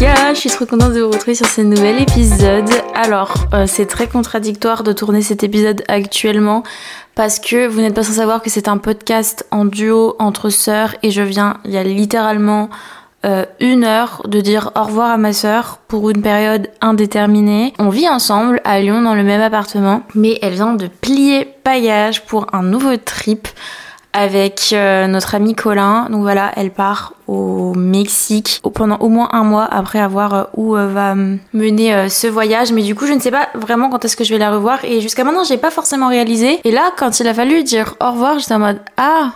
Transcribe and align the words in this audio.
je 0.00 0.34
suis 0.34 0.50
trop 0.50 0.64
contente 0.64 0.94
de 0.94 1.00
vous 1.00 1.10
retrouver 1.10 1.34
sur 1.34 1.46
ce 1.46 1.60
nouvel 1.60 2.00
épisode. 2.00 2.70
Alors, 2.94 3.34
euh, 3.52 3.66
c'est 3.66 3.84
très 3.84 4.06
contradictoire 4.06 4.82
de 4.82 4.92
tourner 4.92 5.20
cet 5.20 5.44
épisode 5.44 5.82
actuellement 5.88 6.62
parce 7.14 7.38
que 7.38 7.66
vous 7.66 7.82
n'êtes 7.82 7.94
pas 7.94 8.02
sans 8.02 8.14
savoir 8.14 8.40
que 8.40 8.48
c'est 8.48 8.68
un 8.68 8.78
podcast 8.78 9.46
en 9.50 9.66
duo 9.66 10.16
entre 10.18 10.48
sœurs 10.48 10.94
et 11.02 11.10
je 11.10 11.20
viens 11.20 11.58
il 11.66 11.72
y 11.72 11.76
a 11.76 11.82
littéralement 11.82 12.70
euh, 13.26 13.44
une 13.60 13.84
heure 13.84 14.22
de 14.26 14.40
dire 14.40 14.70
au 14.74 14.84
revoir 14.84 15.10
à 15.10 15.18
ma 15.18 15.34
sœur 15.34 15.80
pour 15.86 16.08
une 16.08 16.22
période 16.22 16.70
indéterminée. 16.80 17.74
On 17.78 17.90
vit 17.90 18.08
ensemble 18.08 18.62
à 18.64 18.80
Lyon 18.80 19.02
dans 19.02 19.14
le 19.14 19.24
même 19.24 19.42
appartement, 19.42 20.02
mais 20.14 20.38
elle 20.40 20.54
vient 20.54 20.74
de 20.74 20.86
plier 20.86 21.44
paillage 21.62 22.24
pour 22.24 22.46
un 22.54 22.62
nouveau 22.62 22.96
trip 22.96 23.48
avec 24.12 24.72
euh, 24.72 25.06
notre 25.06 25.34
ami 25.34 25.54
Colin. 25.54 26.08
Donc 26.10 26.22
voilà, 26.22 26.52
elle 26.56 26.70
part 26.70 27.14
au 27.26 27.74
Mexique 27.74 28.60
pendant 28.74 28.96
au 28.96 29.08
moins 29.08 29.28
un 29.32 29.44
mois 29.44 29.68
après 29.70 30.00
avoir 30.00 30.34
euh, 30.34 30.44
où 30.56 30.76
euh, 30.76 30.88
va 30.88 31.14
mener 31.52 32.08
ce 32.08 32.26
voyage. 32.26 32.72
Mais 32.72 32.82
du 32.82 32.94
coup, 32.94 33.06
je 33.06 33.12
ne 33.12 33.20
sais 33.20 33.30
pas 33.30 33.48
vraiment 33.54 33.88
quand 33.88 34.04
est-ce 34.04 34.16
que 34.16 34.24
je 34.24 34.32
vais 34.32 34.38
la 34.38 34.50
revoir. 34.50 34.84
Et 34.84 35.00
jusqu'à 35.00 35.24
maintenant, 35.24 35.44
j'ai 35.44 35.58
pas 35.58 35.70
forcément 35.70 36.08
réalisé. 36.08 36.60
Et 36.64 36.72
là, 36.72 36.90
quand 36.96 37.20
il 37.20 37.28
a 37.28 37.34
fallu 37.34 37.62
dire 37.62 37.94
au 38.00 38.10
revoir, 38.10 38.38
j'étais 38.38 38.54
en 38.54 38.60
mode 38.60 38.80
ah. 38.96 39.32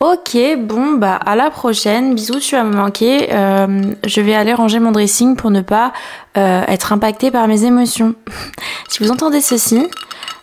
Ok, 0.00 0.36
bon, 0.58 0.94
bah 0.94 1.14
à 1.14 1.36
la 1.36 1.50
prochaine. 1.50 2.16
Bisous, 2.16 2.40
tu 2.40 2.56
vas 2.56 2.64
me 2.64 2.74
manquer. 2.74 3.28
je 3.30 4.20
vais 4.20 4.34
aller 4.34 4.52
ranger 4.52 4.80
mon 4.80 4.90
dressing 4.90 5.36
pour 5.36 5.52
ne 5.52 5.60
pas 5.60 5.92
être 6.34 6.92
impactée 6.92 7.30
par 7.30 7.46
mes 7.46 7.62
émotions. 7.64 8.16
si 8.88 9.04
vous 9.04 9.12
entendez 9.12 9.40
ceci, 9.40 9.86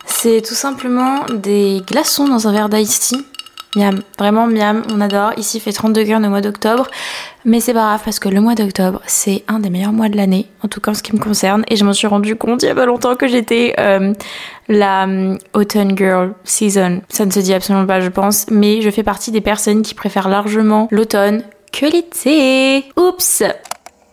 c'est 0.06 0.40
tout 0.40 0.54
simplement 0.54 1.26
des 1.28 1.82
glaçons 1.86 2.26
dans 2.26 2.48
un 2.48 2.52
verre 2.52 2.70
d'ice 2.70 3.00
tea 3.00 3.26
Miam, 3.76 4.00
vraiment 4.18 4.48
miam, 4.48 4.82
on 4.92 5.00
adore. 5.00 5.32
Ici 5.36 5.58
il 5.58 5.60
fait 5.60 5.72
30 5.72 5.92
degrés 5.92 6.16
au 6.16 6.20
mois 6.20 6.40
d'octobre, 6.40 6.88
mais 7.44 7.60
c'est 7.60 7.72
pas 7.72 7.80
grave 7.80 8.00
parce 8.04 8.18
que 8.18 8.28
le 8.28 8.40
mois 8.40 8.56
d'octobre 8.56 9.00
c'est 9.06 9.44
un 9.46 9.60
des 9.60 9.70
meilleurs 9.70 9.92
mois 9.92 10.08
de 10.08 10.16
l'année, 10.16 10.46
en 10.64 10.68
tout 10.68 10.80
cas 10.80 10.90
en 10.90 10.94
ce 10.94 11.02
qui 11.02 11.14
me 11.14 11.20
concerne, 11.20 11.64
et 11.68 11.76
je 11.76 11.84
m'en 11.84 11.92
suis 11.92 12.08
rendu 12.08 12.34
compte 12.34 12.62
il 12.62 12.66
y 12.66 12.70
a 12.70 12.74
pas 12.74 12.86
longtemps 12.86 13.14
que 13.14 13.28
j'étais 13.28 13.74
euh, 13.78 14.12
la 14.68 15.04
um, 15.04 15.38
autumn 15.54 15.96
girl 15.96 16.34
season. 16.42 17.02
Ça 17.08 17.24
ne 17.24 17.30
se 17.30 17.38
dit 17.38 17.54
absolument 17.54 17.86
pas, 17.86 18.00
je 18.00 18.08
pense, 18.08 18.46
mais 18.50 18.82
je 18.82 18.90
fais 18.90 19.04
partie 19.04 19.30
des 19.30 19.40
personnes 19.40 19.82
qui 19.82 19.94
préfèrent 19.94 20.28
largement 20.28 20.88
l'automne 20.90 21.44
que 21.72 21.86
l'été. 21.86 22.84
Oups 22.96 23.44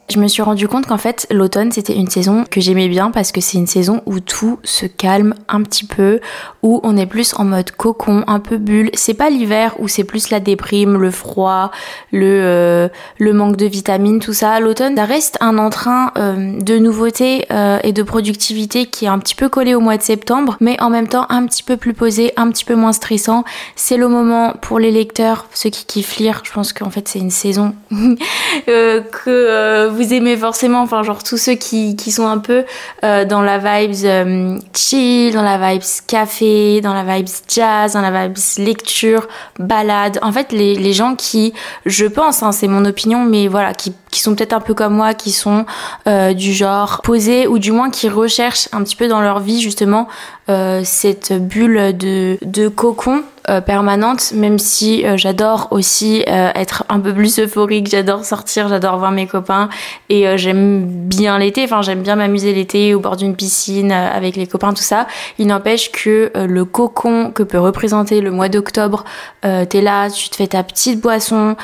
je 0.10 0.20
me 0.20 0.28
suis 0.28 0.42
rendu 0.42 0.68
compte 0.68 0.86
qu'en 0.86 0.98
fait 0.98 1.28
l'automne 1.32 1.72
c'était 1.72 1.96
une 1.96 2.10
saison 2.10 2.46
que 2.50 2.62
j'aimais 2.62 2.88
bien 2.88 3.12
parce 3.12 3.32
que 3.32 3.42
c'est 3.42 3.58
une 3.58 3.68
saison 3.68 4.02
où 4.06 4.20
tout 4.20 4.60
se 4.64 4.86
calme 4.86 5.34
un 5.50 5.62
petit 5.64 5.86
peu, 5.86 6.20
où 6.64 6.80
on 6.84 6.96
est 6.96 7.06
plus 7.06 7.34
en 7.36 7.44
mode 7.44 7.72
cocon, 7.72 8.24
un 8.28 8.40
peu 8.40 8.58
bulle. 8.58 8.90
C'est 8.94 9.14
pas 9.14 9.30
l'hiver 9.30 9.76
où 9.80 9.88
c'est 9.88 10.06
plus 10.06 10.30
la 10.30 10.40
déprime, 10.40 10.98
le 10.98 11.12
froid, 11.12 11.72
le 12.12 12.40
euh, 12.42 12.88
le 13.18 13.34
manque 13.34 13.58
de 13.58 13.66
vitamines, 13.66 14.20
tout 14.20 14.34
ça. 14.34 14.60
L'automne 14.60 14.96
ça 14.96 15.06
reste 15.06 15.38
un 15.42 15.58
entrain 15.58 16.12
euh, 16.18 16.60
de 16.62 16.78
nouveautés 16.78 17.46
euh, 17.52 17.80
et 17.84 17.92
de 17.92 18.04
productivité 18.04 18.86
qui 18.86 19.06
est 19.06 19.10
un 19.10 19.20
petit 19.20 19.36
peu 19.36 19.50
collé 19.50 19.76
au 19.76 19.82
mois 19.82 19.98
de 19.98 20.04
septembre, 20.04 20.58
mais 20.62 20.80
en 20.82 20.90
même 20.90 21.08
temps 21.08 21.26
un 21.30 21.46
petit 21.46 21.64
peu 21.64 21.76
plus 21.76 21.94
posé, 21.94 22.32
un 22.38 22.50
petit 22.50 22.66
peu 22.66 22.76
moins 22.76 22.94
stressant. 22.94 23.44
C'est 23.76 23.98
le 23.98 24.08
moment 24.08 24.54
pour 24.62 24.80
les 24.80 24.92
lecteurs, 24.92 25.48
ceux 25.54 25.70
qui 25.70 25.86
kiffent 25.86 26.18
lire. 26.18 26.42
Je 26.46 26.52
pense 26.54 26.72
qu'en 26.72 26.90
fait 26.90 27.08
c'est 27.08 27.20
une 27.20 27.30
saison 27.30 27.76
que 28.68 29.90
vous 29.98 30.14
aimez 30.14 30.38
forcément, 30.38 30.81
enfin 30.81 31.03
genre 31.03 31.23
tous 31.23 31.38
ceux 31.38 31.56
qui, 31.56 31.95
sont 32.12 32.28
un 32.28 32.38
peu 32.38 32.64
euh, 33.03 33.26
dans 33.26 33.42
la 33.42 33.58
vibes 33.58 34.06
euh, 34.06 34.58
chill, 34.73 35.34
dans 35.34 35.42
la 35.42 35.58
vibes 35.58 35.84
café, 36.08 36.81
dans 36.81 36.94
la 36.94 37.04
vibes 37.04 37.28
jazz, 37.48 37.94
dans 37.94 38.02
la 38.02 38.28
vibes 38.28 38.38
lecture, 38.59 39.28
balade. 39.59 40.20
En 40.22 40.31
fait, 40.31 40.52
les, 40.52 40.76
les 40.76 40.94
gens 40.94 41.16
qui, 41.16 41.54
je 41.86 42.06
pense, 42.06 42.44
hein, 42.44 42.52
c'est 42.52 42.67
mon 42.67 42.86
opinion, 42.86 43.26
mais 43.26 43.48
voilà, 43.48 43.73
qui, 43.73 43.94
qui 44.18 44.23
sont 44.23 44.34
peut-être 44.34 44.54
un 44.54 44.60
peu 44.60 44.73
comme 44.73 44.96
moi, 44.96 45.14
qui 45.14 45.32
sont 45.32 45.66
euh, 46.08 46.34
du 46.34 46.52
genre 46.52 47.02
posés 47.04 47.46
ou 47.46 47.60
du 47.60 47.72
moins 47.72 47.92
qui 47.92 48.10
recherchent 48.10 48.67
un 48.72 48.83
petit 48.83 48.95
peu 48.95 49.08
dans 49.08 49.22
leur 49.22 49.39
vie 49.39 49.61
justement 49.61 50.08
euh, 50.50 50.82
cette 50.83 51.33
bulle 51.33 51.95
de, 51.95 52.67
cocon 52.70 53.22
euh, 53.50 53.61
permanente, 53.61 54.32
même 54.33 54.58
si 54.58 55.04
j'adore 55.17 55.67
aussi 55.72 56.23
être 56.26 56.83
un 56.89 57.00
peu 57.00 57.14
plus 57.14 57.39
euphorique, 57.39 57.88
j'adore 57.89 58.26
sortir, 58.26 58.67
j'adore 58.70 58.98
voir 58.98 59.11
mes 59.11 59.28
copains 59.28 59.70
et 60.10 60.38
j'aime 60.38 60.86
bien 60.86 61.38
l'été, 61.38 61.64
enfin 61.64 61.82
j'aime 61.82 62.02
bien 62.02 62.16
m'amuser 62.16 62.54
l'été 62.54 62.95
au 62.95 62.99
bord 62.99 63.17
d'une 63.17 63.36
piscine 63.36 63.92
avec 63.92 64.36
les 64.36 64.48
copains, 64.48 64.73
tout 64.73 64.84
ça. 64.84 65.08
Il 65.38 65.48
n'empêche 65.48 65.92
que 65.92 66.32
le 66.36 66.66
cocon 66.66 67.32
que 67.32 67.44
peut 67.44 67.60
représenter 67.60 68.22
le 68.22 68.32
mois 68.32 68.49
d'octobre, 68.49 69.04
t'es 69.42 69.82
là, 69.82 70.10
tu 70.10 70.30
te 70.30 70.36
fais 70.36 70.48
ta 70.48 70.64
petite 70.64 70.99
boisson 70.99 71.55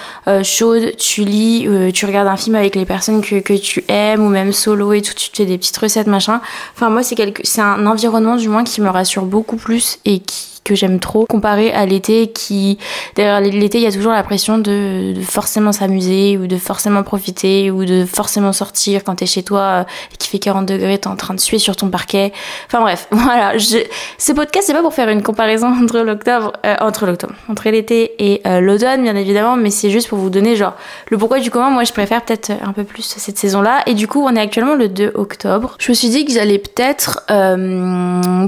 chaude, 0.43 0.95
tu 0.97 1.23
lis, 1.23 1.67
tu 1.93 2.05
regardes 2.05 2.27
un 2.27 2.37
avec 2.51 2.75
les 2.75 2.85
personnes 2.85 3.21
que, 3.21 3.39
que 3.39 3.53
tu 3.53 3.83
aimes 3.87 4.21
ou 4.21 4.29
même 4.29 4.53
solo 4.53 4.93
et 4.93 5.01
tout, 5.01 5.13
tu 5.13 5.29
fais 5.33 5.45
des 5.45 5.57
petites 5.57 5.77
recettes, 5.77 6.07
machin. 6.07 6.41
Enfin 6.75 6.89
moi 6.89 7.03
c'est 7.03 7.15
quelque... 7.15 7.41
c'est 7.45 7.61
un 7.61 7.85
environnement 7.85 8.35
du 8.35 8.49
moins 8.49 8.63
qui 8.63 8.81
me 8.81 8.89
rassure 8.89 9.25
beaucoup 9.25 9.57
plus 9.57 9.99
et 10.05 10.19
qui 10.19 10.52
que 10.63 10.75
j'aime 10.75 10.99
trop, 10.99 11.25
comparé 11.25 11.71
à 11.71 11.85
l'été 11.85 12.27
qui, 12.27 12.77
derrière 13.15 13.41
l'été, 13.41 13.79
il 13.79 13.83
y 13.83 13.87
a 13.87 13.91
toujours 13.91 14.11
la 14.11 14.23
pression 14.23 14.57
de, 14.57 15.13
forcément 15.23 15.71
s'amuser 15.71 16.37
ou 16.37 16.47
de 16.47 16.57
forcément 16.57 17.03
profiter 17.03 17.71
ou 17.71 17.85
de 17.85 18.05
forcément 18.05 18.53
sortir 18.53 19.03
quand 19.03 19.15
t'es 19.15 19.25
chez 19.25 19.43
toi 19.43 19.59
euh, 19.59 19.83
et 20.13 20.17
qu'il 20.17 20.29
fait 20.29 20.39
40 20.39 20.65
degrés, 20.65 20.97
t'es 20.97 21.07
en 21.07 21.15
train 21.15 21.33
de 21.33 21.39
suer 21.39 21.59
sur 21.59 21.75
ton 21.75 21.89
parquet. 21.89 22.31
Enfin 22.67 22.81
bref, 22.81 23.07
voilà. 23.11 23.57
Je, 23.57 23.77
ce 24.17 24.31
podcast, 24.31 24.67
c'est 24.67 24.73
pas 24.73 24.81
pour 24.81 24.93
faire 24.93 25.09
une 25.09 25.21
comparaison 25.21 25.67
entre 25.83 25.99
l'octobre, 25.99 26.53
euh, 26.65 26.75
entre 26.79 27.05
l'octobre, 27.05 27.33
entre 27.49 27.69
l'été 27.69 28.13
et 28.19 28.41
euh, 28.47 28.59
l'automne, 28.59 29.03
bien 29.03 29.15
évidemment, 29.15 29.55
mais 29.55 29.69
c'est 29.69 29.89
juste 29.89 30.07
pour 30.07 30.17
vous 30.17 30.29
donner 30.29 30.55
genre 30.55 30.73
le 31.09 31.17
pourquoi 31.17 31.39
du 31.39 31.51
comment. 31.51 31.71
Moi, 31.71 31.83
je 31.83 31.93
préfère 31.93 32.21
peut-être 32.23 32.51
un 32.63 32.73
peu 32.73 32.83
plus 32.83 33.03
cette 33.03 33.37
saison-là. 33.37 33.81
Et 33.85 33.93
du 33.93 34.07
coup, 34.07 34.23
on 34.23 34.35
est 34.35 34.39
actuellement 34.41 34.75
le 34.75 34.87
2 34.87 35.11
octobre. 35.15 35.75
Je 35.79 35.91
me 35.91 35.95
suis 35.95 36.09
dit 36.09 36.25
que 36.25 36.31
j'allais 36.31 36.59
peut-être, 36.59 37.23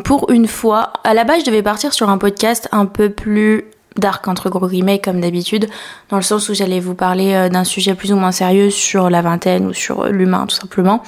pour 0.04 0.32
une 0.32 0.48
fois, 0.48 0.94
à 1.04 1.14
la 1.14 1.24
base, 1.24 1.42
je 1.42 1.46
devais 1.46 1.64
partir 1.64 1.94
sur 1.94 2.05
un 2.10 2.18
podcast 2.18 2.68
un 2.72 2.86
peu 2.86 3.10
plus 3.10 3.66
dark 3.98 4.28
entre 4.28 4.50
gros 4.50 4.68
guillemets 4.68 5.00
comme 5.00 5.22
d'habitude 5.22 5.68
dans 6.10 6.18
le 6.18 6.24
sens 6.24 6.50
où 6.50 6.54
j'allais 6.54 6.80
vous 6.80 6.96
parler 6.96 7.34
euh, 7.34 7.50
d'un 7.50 7.64
sujet 7.64 7.96
plus 7.96 8.12
ou 8.12 8.18
moins 8.18 8.32
sérieux 8.32 8.70
sur 8.70 9.10
la 9.10 9.22
vingtaine 9.22 9.68
ou 9.68 9.74
sur 9.74 10.04
euh, 10.04 10.10
l'humain 10.10 10.46
tout 10.48 10.56
simplement. 10.56 11.02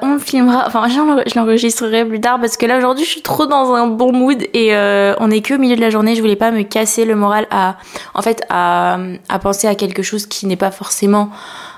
On 0.00 0.18
filmera 0.18 0.64
enfin 0.66 0.88
je 0.88 1.36
l'enregistrerai 1.36 2.04
plus 2.06 2.20
tard 2.20 2.40
parce 2.40 2.56
que 2.56 2.64
là 2.64 2.78
aujourd'hui 2.78 3.04
je 3.04 3.10
suis 3.10 3.22
trop 3.22 3.46
dans 3.46 3.74
un 3.74 3.86
bon 3.86 4.12
mood 4.12 4.42
et 4.54 4.74
euh, 4.74 5.14
on 5.18 5.30
est 5.30 5.42
que 5.42 5.54
au 5.54 5.58
milieu 5.58 5.76
de 5.76 5.80
la 5.80 5.90
journée. 5.90 6.14
Je 6.14 6.20
voulais 6.20 6.36
pas 6.36 6.50
me 6.50 6.62
casser 6.62 7.04
le 7.04 7.14
moral 7.16 7.46
à 7.50 7.76
en 8.14 8.22
fait 8.22 8.42
à, 8.48 8.98
à 9.28 9.38
penser 9.38 9.68
à 9.68 9.74
quelque 9.74 10.02
chose 10.02 10.26
qui 10.26 10.46
n'est 10.46 10.56
pas 10.56 10.70
forcément 10.70 11.30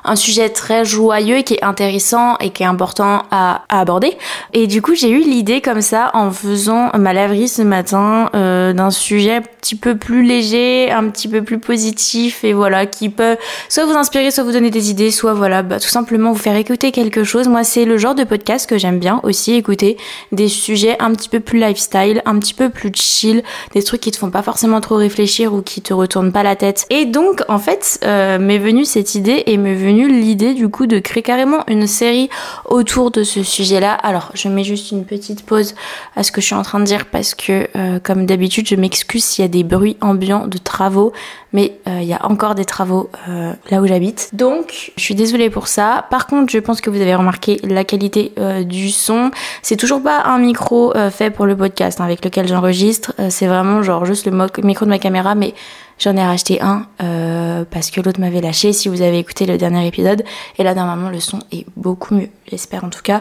un 0.04 0.16
sujet 0.16 0.50
très 0.50 0.84
joyeux 0.84 1.42
qui 1.42 1.54
est 1.54 1.65
intéressant 1.65 2.37
et 2.38 2.50
qui 2.50 2.62
est 2.62 2.66
important 2.66 3.22
à, 3.31 3.62
aborder. 3.69 4.16
Et 4.53 4.66
du 4.66 4.82
coup, 4.82 4.94
j'ai 4.94 5.10
eu 5.10 5.20
l'idée 5.20 5.60
comme 5.60 5.81
ça 5.81 6.10
en 6.15 6.31
faisant 6.31 6.91
ma 6.98 7.12
laverie 7.12 7.48
ce 7.48 7.62
matin 7.62 8.31
euh, 8.34 8.72
d'un 8.72 8.91
sujet 8.91 9.37
un 9.37 9.43
petit 9.43 9.75
peu 9.75 9.97
plus 9.97 10.22
léger, 10.22 10.91
un 10.91 11.09
petit 11.09 11.28
peu 11.28 11.43
plus 11.43 11.59
positif 11.59 12.44
et 12.44 12.53
voilà, 12.53 12.87
qui 12.87 13.09
peut 13.09 13.37
soit 13.69 13.87
vous 13.87 13.94
inspirer, 13.94 14.31
soit 14.31 14.44
vous 14.44 14.53
donner 14.53 14.70
des 14.70 14.91
idées, 14.91 15.10
soit 15.10 15.32
voilà, 15.32 15.62
bah, 15.62 15.81
tout 15.81 15.88
simplement 15.88 16.32
vous 16.32 16.38
faire 16.38 16.56
écouter 16.56 16.93
quelque 16.93 17.25
chose. 17.25 17.48
Moi, 17.48 17.64
c'est 17.64 17.84
le 17.84 17.97
genre 17.97 18.14
de 18.14 18.25
podcast 18.25 18.69
que 18.69 18.78
j'aime 18.78 18.98
bien 18.98 19.20
aussi 19.22 19.54
écouter 19.54 19.97
des 20.32 20.48
sujets 20.48 20.97
un 21.00 21.12
petit 21.12 21.28
peu 21.28 21.41
plus 21.41 21.59
lifestyle, 21.59 22.20
un 22.26 22.38
petit 22.38 22.54
peu 22.54 22.69
plus 22.69 22.93
chill, 22.94 23.43
des 23.72 23.82
trucs 23.82 24.03
qui 24.03 24.10
te 24.10 24.19
font 24.19 24.31
pas 24.31 24.43
forcément 24.43 24.81
trop 24.81 24.97
réfléchir 24.97 25.54
ou 25.54 25.62
qui 25.62 25.81
te 25.81 25.94
retournent 25.94 26.32
pas 26.32 26.43
la 26.43 26.56
tête. 26.56 26.87
Et 26.91 27.06
donc, 27.06 27.43
en 27.48 27.59
fait, 27.59 27.98
euh, 28.04 28.38
m'est 28.38 28.59
venue 28.59 28.84
cette 28.84 29.14
idée 29.14 29.44
et 29.47 29.56
m'est 29.56 29.75
venue 29.75 29.94
l'idée 30.03 30.55
du 30.55 30.69
coup 30.69 30.87
de 30.87 30.99
créer 30.99 31.22
carrément 31.22 31.65
une 31.69 31.87
série 31.87 32.28
autour 32.66 33.10
de 33.10 33.22
ce 33.22 33.43
sujet-là. 33.43 33.93
Alors, 33.93 34.31
je 34.34 34.49
mets 34.49 34.65
juste 34.65 34.91
une 34.91 35.05
petite 35.05 35.44
pause 35.47 35.75
à 36.16 36.22
ce 36.22 36.32
que 36.32 36.41
je 36.41 36.47
suis 36.47 36.55
en 36.55 36.62
train 36.62 36.81
de 36.81 36.84
dire 36.84 37.06
parce 37.06 37.34
que, 37.34 37.69
euh, 37.77 37.99
comme 38.03 38.27
d'habitude, 38.27 38.66
je 38.69 38.77
m'excuse 38.77 39.25
s'il 39.25 39.44
y 39.44 39.47
a 39.47 39.49
des 39.49 39.65
bruits 39.65 39.97
ambiants 40.00 40.47
de 40.47 40.59
travaux, 40.59 41.12
mais 41.53 41.78
euh, 41.88 41.99
il 42.03 42.09
y 42.09 42.12
a 42.12 42.26
encore 42.26 42.55
des 42.55 42.64
travaux 42.64 43.11
euh, 43.29 43.52
là 43.70 43.81
où 43.81 43.87
j'habite. 43.87 44.31
Donc, 44.32 44.93
je 44.96 45.02
suis 45.02 45.14
désolée 45.14 45.50
pour 45.50 45.69
ça. 45.69 46.06
Par 46.11 46.26
contre, 46.26 46.52
je 46.52 46.58
pense 46.58 46.81
que 46.81 46.90
vous 46.90 47.00
avez 47.00 47.14
remarqué 47.14 47.61
la 47.64 47.85
qualité 47.85 48.32
du 48.64 48.90
son. 48.90 49.31
C'est 49.62 49.76
toujours 49.76 50.02
pas 50.02 50.23
un 50.25 50.38
micro 50.38 50.93
fait 51.11 51.31
pour 51.31 51.47
le 51.47 51.56
podcast 51.56 52.00
hein, 52.00 52.05
avec 52.05 52.25
lequel 52.25 52.49
j'enregistre. 52.49 53.12
c'est 53.29 53.47
vraiment 53.47 53.82
genre 53.82 54.05
juste 54.05 54.26
le 54.26 54.32
micro 54.62 54.85
de 54.85 54.90
ma 54.90 54.99
caméra, 54.99 55.35
mais 55.35 55.55
J'en 55.99 56.17
ai 56.17 56.25
racheté 56.25 56.61
un 56.61 56.87
euh, 57.02 57.64
parce 57.70 57.91
que 57.91 58.00
l'autre 58.00 58.20
m'avait 58.20 58.41
lâché 58.41 58.73
si 58.73 58.88
vous 58.88 59.02
avez 59.02 59.19
écouté 59.19 59.46
le 59.46 59.56
dernier 59.58 59.87
épisode. 59.87 60.25
Et 60.58 60.62
là, 60.62 60.75
normalement, 60.75 61.11
le 61.11 61.20
son 61.20 61.38
est 61.52 61.67
beaucoup 61.76 62.14
mieux, 62.14 62.29
j'espère 62.49 62.85
en 62.85 62.91
tout 62.91 63.02
cas. 63.02 63.20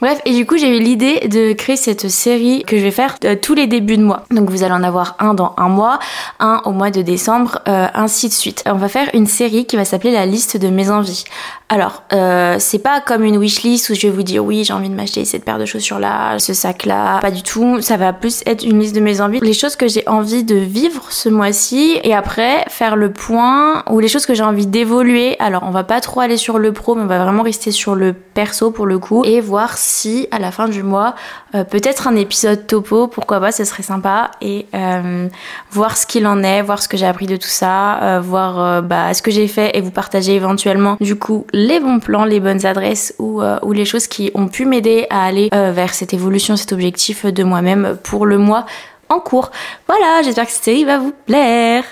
Bref, 0.00 0.22
et 0.24 0.32
du 0.32 0.46
coup, 0.46 0.56
j'ai 0.56 0.74
eu 0.74 0.80
l'idée 0.80 1.28
de 1.28 1.52
créer 1.52 1.76
cette 1.76 2.08
série 2.08 2.64
que 2.66 2.78
je 2.78 2.82
vais 2.82 2.90
faire 2.90 3.16
euh, 3.24 3.36
tous 3.40 3.52
les 3.54 3.66
débuts 3.66 3.98
de 3.98 4.02
mois. 4.02 4.24
Donc 4.30 4.48
vous 4.48 4.62
allez 4.62 4.72
en 4.72 4.82
avoir 4.82 5.14
un 5.18 5.34
dans 5.34 5.54
un 5.58 5.68
mois, 5.68 5.98
un 6.38 6.62
au 6.64 6.70
mois 6.70 6.90
de 6.90 7.02
décembre, 7.02 7.58
euh, 7.68 7.86
ainsi 7.92 8.28
de 8.28 8.32
suite. 8.32 8.62
On 8.64 8.74
va 8.74 8.88
faire 8.88 9.10
une 9.12 9.26
série 9.26 9.66
qui 9.66 9.76
va 9.76 9.84
s'appeler 9.84 10.12
la 10.12 10.24
liste 10.24 10.56
de 10.56 10.68
mes 10.68 10.90
envies. 10.90 11.24
Alors, 11.68 12.02
euh, 12.12 12.56
c'est 12.58 12.78
pas 12.78 13.00
comme 13.00 13.24
une 13.24 13.36
wishlist 13.36 13.90
où 13.90 13.94
je 13.94 14.06
vais 14.06 14.12
vous 14.12 14.22
dire 14.22 14.42
oui, 14.42 14.64
j'ai 14.64 14.72
envie 14.72 14.88
de 14.88 14.94
m'acheter 14.94 15.24
cette 15.26 15.44
paire 15.44 15.58
de 15.58 15.66
chaussures 15.66 15.98
là, 15.98 16.38
ce 16.38 16.54
sac 16.54 16.86
là. 16.86 17.20
Pas 17.20 17.30
du 17.30 17.42
tout. 17.42 17.82
Ça 17.82 17.98
va 17.98 18.14
plus 18.14 18.42
être 18.46 18.64
une 18.64 18.80
liste 18.80 18.94
de 18.94 19.00
mes 19.00 19.20
envies, 19.20 19.38
les 19.42 19.52
choses 19.52 19.76
que 19.76 19.86
j'ai 19.86 20.02
envie 20.08 20.44
de 20.44 20.56
vivre 20.56 21.04
ce 21.10 21.28
mois-ci 21.28 22.00
et 22.02 22.14
après 22.14 22.64
faire 22.68 22.96
le 22.96 23.12
point 23.12 23.84
ou 23.90 24.00
les 24.00 24.08
choses 24.08 24.24
que 24.24 24.34
j'ai 24.34 24.42
envie 24.42 24.66
d'évoluer. 24.66 25.36
Alors, 25.40 25.62
on 25.64 25.70
va 25.70 25.84
pas 25.84 26.00
trop 26.00 26.20
aller 26.20 26.38
sur 26.38 26.58
le 26.58 26.72
pro, 26.72 26.94
mais 26.94 27.02
on 27.02 27.06
va 27.06 27.22
vraiment 27.22 27.42
rester 27.42 27.70
sur 27.70 27.94
le 27.94 28.14
perso 28.14 28.70
pour 28.70 28.86
le 28.86 28.98
coup 28.98 29.24
et 29.24 29.40
voir 29.40 29.76
si 29.76 29.89
à 30.30 30.38
la 30.38 30.50
fin 30.50 30.68
du 30.68 30.82
mois, 30.82 31.14
euh, 31.54 31.64
peut-être 31.64 32.06
un 32.06 32.16
épisode 32.16 32.66
topo, 32.66 33.08
pourquoi 33.08 33.40
pas, 33.40 33.52
ce 33.52 33.64
serait 33.64 33.82
sympa 33.82 34.30
et 34.40 34.66
euh, 34.74 35.28
voir 35.70 35.96
ce 35.96 36.06
qu'il 36.06 36.26
en 36.26 36.42
est, 36.42 36.62
voir 36.62 36.82
ce 36.82 36.88
que 36.88 36.96
j'ai 36.96 37.06
appris 37.06 37.26
de 37.26 37.36
tout 37.36 37.48
ça, 37.48 38.02
euh, 38.02 38.20
voir 38.20 38.82
bah, 38.82 39.12
ce 39.14 39.22
que 39.22 39.30
j'ai 39.30 39.48
fait 39.48 39.76
et 39.76 39.80
vous 39.80 39.90
partager 39.90 40.34
éventuellement 40.34 40.96
du 41.00 41.16
coup 41.16 41.46
les 41.52 41.80
bons 41.80 42.00
plans, 42.00 42.24
les 42.24 42.40
bonnes 42.40 42.64
adresses 42.66 43.14
ou, 43.18 43.42
les 43.72 43.84
choses 43.84 44.06
qui 44.06 44.30
ont 44.34 44.48
pu 44.48 44.64
m'aider 44.66 45.06
à 45.10 45.24
aller 45.24 45.48
vers 45.52 45.94
cette 45.94 46.12
évolution, 46.12 46.56
cet 46.56 46.72
objectif 46.72 47.24
de 47.24 47.44
moi-même 47.44 47.96
pour 48.02 48.26
le 48.26 48.36
mois 48.36 48.66
en 49.08 49.20
cours. 49.20 49.50
Voilà, 49.86 50.22
j'espère 50.22 50.46
que 50.46 50.52
cette 50.52 50.64
série 50.64 50.84
va 50.84 50.98
vous 50.98 51.14
plaire. 51.26 51.84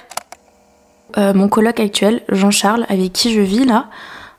Mon 1.16 1.48
coloc 1.48 1.80
actuel, 1.80 2.20
Jean-Charles, 2.28 2.84
avec 2.88 3.12
qui 3.12 3.32
je 3.32 3.40
vis 3.40 3.64
là, 3.64 3.86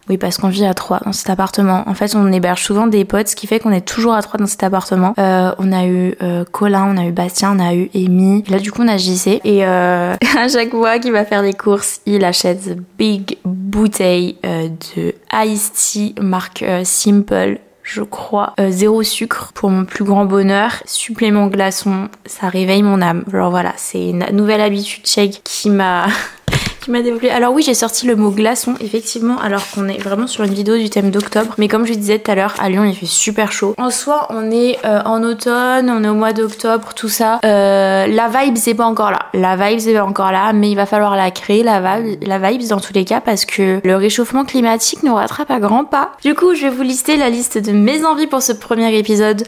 oui, 0.09 0.17
parce 0.17 0.37
qu'on 0.37 0.49
vit 0.49 0.65
à 0.65 0.73
trois 0.73 0.99
dans 1.05 1.13
cet 1.13 1.29
appartement. 1.29 1.83
En 1.87 1.93
fait, 1.93 2.15
on 2.15 2.31
héberge 2.31 2.63
souvent 2.63 2.87
des 2.87 3.05
potes, 3.05 3.27
ce 3.27 3.35
qui 3.35 3.45
fait 3.45 3.59
qu'on 3.59 3.71
est 3.71 3.87
toujours 3.87 4.15
à 4.15 4.21
trois 4.23 4.39
dans 4.39 4.47
cet 4.47 4.63
appartement. 4.63 5.13
Euh, 5.19 5.51
on 5.59 5.71
a 5.71 5.85
eu 5.85 6.15
euh, 6.23 6.43
Colin, 6.51 6.95
on 6.95 6.97
a 6.97 7.05
eu 7.05 7.11
Bastien, 7.11 7.55
on 7.55 7.59
a 7.59 7.75
eu 7.75 7.91
Amy. 7.93 8.43
Là, 8.49 8.57
du 8.57 8.71
coup, 8.71 8.81
on 8.81 8.87
a 8.87 8.97
JC. 8.97 9.39
Et 9.43 9.65
euh, 9.65 10.15
à 10.37 10.47
chaque 10.47 10.71
fois 10.71 10.97
qu'il 10.97 11.11
va 11.11 11.25
faire 11.25 11.43
des 11.43 11.53
courses, 11.53 12.01
il 12.07 12.25
achète 12.25 12.75
big 12.97 13.37
bouteille 13.45 14.37
euh, 14.45 14.69
de 14.95 15.13
iced 15.31 15.73
tea 15.73 16.15
marque 16.19 16.65
Simple 16.83 17.59
je 17.81 18.03
crois, 18.03 18.53
zéro 18.69 19.01
sucre 19.01 19.51
pour 19.55 19.71
mon 19.71 19.83
plus 19.83 20.03
grand 20.03 20.25
bonheur, 20.25 20.73
supplément 20.85 21.47
glaçon, 21.47 22.07
ça 22.27 22.47
réveille 22.47 22.83
mon 22.83 23.01
âme. 23.01 23.23
Alors 23.33 23.49
voilà, 23.49 23.73
c'est 23.77 24.09
une 24.09 24.27
nouvelle 24.31 24.61
habitude 24.61 25.07
shake 25.07 25.41
qui 25.43 25.71
m'a 25.71 26.05
qui 26.79 26.91
m'a. 26.91 26.99
Alors 27.31 27.53
oui, 27.53 27.63
j'ai 27.63 27.73
sorti 27.73 28.07
le 28.07 28.15
mot 28.15 28.31
glaçon, 28.31 28.75
effectivement, 28.79 29.37
alors 29.39 29.63
qu'on 29.71 29.87
est 29.87 29.97
vraiment 29.97 30.27
sur 30.27 30.43
une 30.43 30.53
vidéo 30.53 30.77
du 30.77 30.89
thème 30.89 31.11
d'octobre. 31.11 31.53
Mais 31.57 31.67
comme 31.67 31.85
je 31.85 31.93
disais 31.93 32.19
tout 32.19 32.31
à 32.31 32.35
l'heure, 32.35 32.55
à 32.59 32.69
Lyon, 32.69 32.83
il 32.83 32.95
fait 32.95 33.05
super 33.05 33.51
chaud. 33.51 33.73
En 33.77 33.89
soi, 33.89 34.27
on 34.29 34.51
est 34.51 34.77
euh, 34.85 35.01
en 35.05 35.23
automne, 35.23 35.89
on 35.89 36.03
est 36.03 36.09
au 36.09 36.13
mois 36.13 36.33
d'octobre, 36.33 36.93
tout 36.95 37.09
ça. 37.09 37.39
Euh, 37.45 38.07
la 38.07 38.27
vibe, 38.27 38.57
c'est 38.57 38.73
pas 38.73 38.85
encore 38.85 39.11
là. 39.11 39.19
La 39.33 39.55
vibe, 39.55 39.79
c'est 39.79 39.93
pas 39.93 40.05
encore 40.05 40.31
là, 40.31 40.53
mais 40.53 40.71
il 40.71 40.75
va 40.75 40.85
falloir 40.85 41.15
la 41.15 41.31
créer, 41.31 41.63
la 41.63 41.79
vibe, 41.79 42.23
la 42.23 42.39
vibe 42.39 42.67
dans 42.67 42.79
tous 42.79 42.93
les 42.93 43.05
cas, 43.05 43.21
parce 43.21 43.45
que 43.45 43.79
le 43.83 43.95
réchauffement 43.95 44.45
climatique 44.45 45.03
nous 45.03 45.15
rattrape 45.15 45.51
à 45.51 45.59
grands 45.59 45.85
pas. 45.85 46.11
Du 46.23 46.33
coup, 46.35 46.55
je 46.55 46.63
vais 46.63 46.69
vous 46.69 46.83
lister 46.83 47.17
la 47.17 47.29
liste 47.29 47.57
de 47.57 47.71
mes 47.71 48.05
envies 48.05 48.27
pour 48.27 48.41
ce 48.41 48.51
premier 48.51 48.97
épisode 48.97 49.43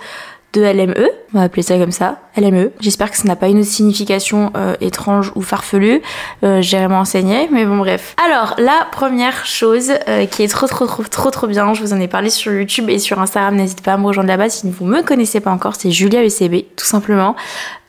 de 0.54 0.62
LME, 0.62 1.10
on 1.34 1.38
va 1.38 1.46
appeler 1.46 1.62
ça 1.62 1.78
comme 1.78 1.92
ça, 1.92 2.20
LME. 2.36 2.72
J'espère 2.82 3.10
que 3.10 3.18
ça 3.18 3.24
n'a 3.26 3.38
pas 3.38 3.48
une 3.48 3.64
signification 3.64 4.52
euh, 4.58 4.76
étrange 4.82 5.32
ou 5.36 5.42
farfelue. 5.42 6.02
Euh, 6.44 6.62
J'ai 6.62 6.78
vraiment 6.78 7.00
enseigné, 7.00 7.48
mais 7.52 7.66
bon 7.66 7.78
bref. 7.78 8.16
Alors 8.26 8.56
la 8.58 8.86
première 8.92 9.46
chose 9.46 9.92
euh, 10.10 10.26
qui 10.26 10.44
est 10.44 10.50
trop 10.50 10.68
trop 10.68 10.86
trop 10.88 11.04
trop 11.04 11.30
trop 11.32 11.48
bien, 11.48 11.74
je 11.74 11.82
vous 11.82 11.94
en 11.94 12.00
ai 12.00 12.08
parlé 12.08 12.30
sur 12.30 12.52
YouTube 12.52 12.90
et 12.90 13.00
sur 13.00 13.20
Instagram, 13.20 13.56
n'hésitez 13.56 13.82
pas 13.82 13.94
à 13.94 13.98
me 13.98 14.06
rejoindre 14.06 14.28
là-bas 14.30 14.50
si 14.50 14.70
vous 14.70 14.86
me 14.86 15.02
connaissez 15.04 15.40
pas 15.40 15.52
encore, 15.52 15.76
c'est 15.76 15.92
Julia 15.92 16.22
ECB 16.24 16.66
tout 16.76 16.86
simplement. 16.86 17.36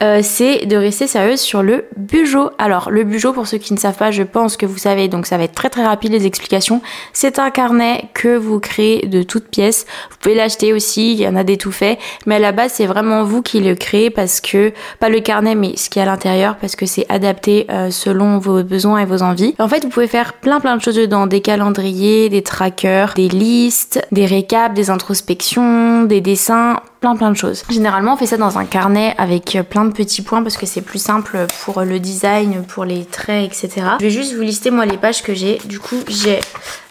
Euh, 0.03 0.21
c'est 0.23 0.67
de 0.67 0.77
rester 0.77 1.07
sérieuse 1.07 1.41
sur 1.41 1.63
le 1.63 1.85
bujo. 1.97 2.51
Alors 2.59 2.91
le 2.91 3.05
bujo, 3.05 3.33
pour 3.33 3.47
ceux 3.47 3.59
qui 3.59 3.73
ne 3.73 3.79
savent 3.79 3.97
pas, 3.97 4.11
je 4.11 4.25
pense 4.25 4.57
que 4.57 4.67
vous 4.67 4.79
savez, 4.79 5.07
donc 5.07 5.27
ça 5.27 5.39
va 5.39 5.45
être 5.45 5.55
très 5.55 5.71
très 5.71 5.85
rapide 5.85 6.11
les 6.11 6.27
explications. 6.27 6.83
C'est 7.13 7.39
un 7.39 7.51
carnet 7.51 8.07
que 8.13 8.37
vous 8.37 8.59
créez 8.59 9.07
de 9.07 9.23
toutes 9.23 9.47
pièces. 9.47 9.87
Vous 10.11 10.17
pouvez 10.21 10.35
l'acheter 10.35 10.73
aussi, 10.73 11.13
il 11.13 11.21
y 11.21 11.29
en 11.29 11.37
a 11.37 11.45
des 11.45 11.57
tout 11.57 11.71
faits, 11.71 12.01
mais 12.27 12.35
à 12.37 12.39
base 12.53 12.73
c'est 12.75 12.87
vraiment 12.87 13.25
vous 13.25 13.43
qui 13.43 13.61
le 13.61 13.75
créez 13.75 14.11
parce 14.11 14.41
que 14.41 14.73
pas 15.01 15.09
le 15.09 15.21
carnet, 15.21 15.55
mais 15.55 15.77
ce 15.77 15.91
qui 15.91 15.99
est 15.99 16.03
à 16.03 16.07
l'intérieur 16.07 16.57
parce 16.57 16.77
que 16.77 16.87
c'est 16.87 17.07
adapté 17.09 17.67
euh, 17.71 17.91
selon 17.91 18.39
vos 18.39 18.63
besoins 18.63 18.99
et 18.99 19.05
vos 19.05 19.23
envies. 19.23 19.55
En 19.59 19.69
fait, 19.69 19.85
vous 19.85 19.91
pouvez 19.91 20.07
faire 20.07 20.35
plein 20.35 20.61
plein 20.61 20.77
de 20.77 20.83
choses 20.83 20.97
dedans, 20.97 21.27
des 21.27 21.41
calendriers, 21.41 22.29
des 22.29 22.43
trackers, 22.43 23.15
des 23.15 23.29
listes, 23.29 24.07
des 24.13 24.27
récaps, 24.27 24.75
des 24.75 24.91
introspections, 24.91 26.05
des 26.05 26.21
dessins, 26.21 26.77
plein 27.03 27.17
plein 27.17 27.31
de 27.31 27.37
choses. 27.37 27.65
Généralement, 27.69 28.15
on 28.15 28.17
fait 28.17 28.27
ça 28.27 28.37
dans 28.37 28.59
un 28.59 28.65
carnet 28.65 29.15
avec 29.19 29.59
plein 29.69 29.85
de 29.85 29.93
petits 29.93 30.23
points 30.23 30.43
parce 30.43 30.57
que 30.57 30.67
c'est 30.67 30.81
plus 30.81 31.01
simple 31.01 31.47
pour 31.65 31.83
le 31.83 31.99
design, 31.99 32.63
pour 32.63 32.85
les 32.85 33.05
traits, 33.05 33.45
etc. 33.45 33.87
Je 33.99 34.05
vais 34.05 34.11
juste 34.11 34.35
vous 34.35 34.43
lister 34.43 34.71
moi 34.71 34.87
les 34.87 34.97
pages 34.97 35.23
que 35.23 35.35
j'ai. 35.35 35.59
Du 35.65 35.81
coup, 35.81 35.97
j'ai 36.09 36.39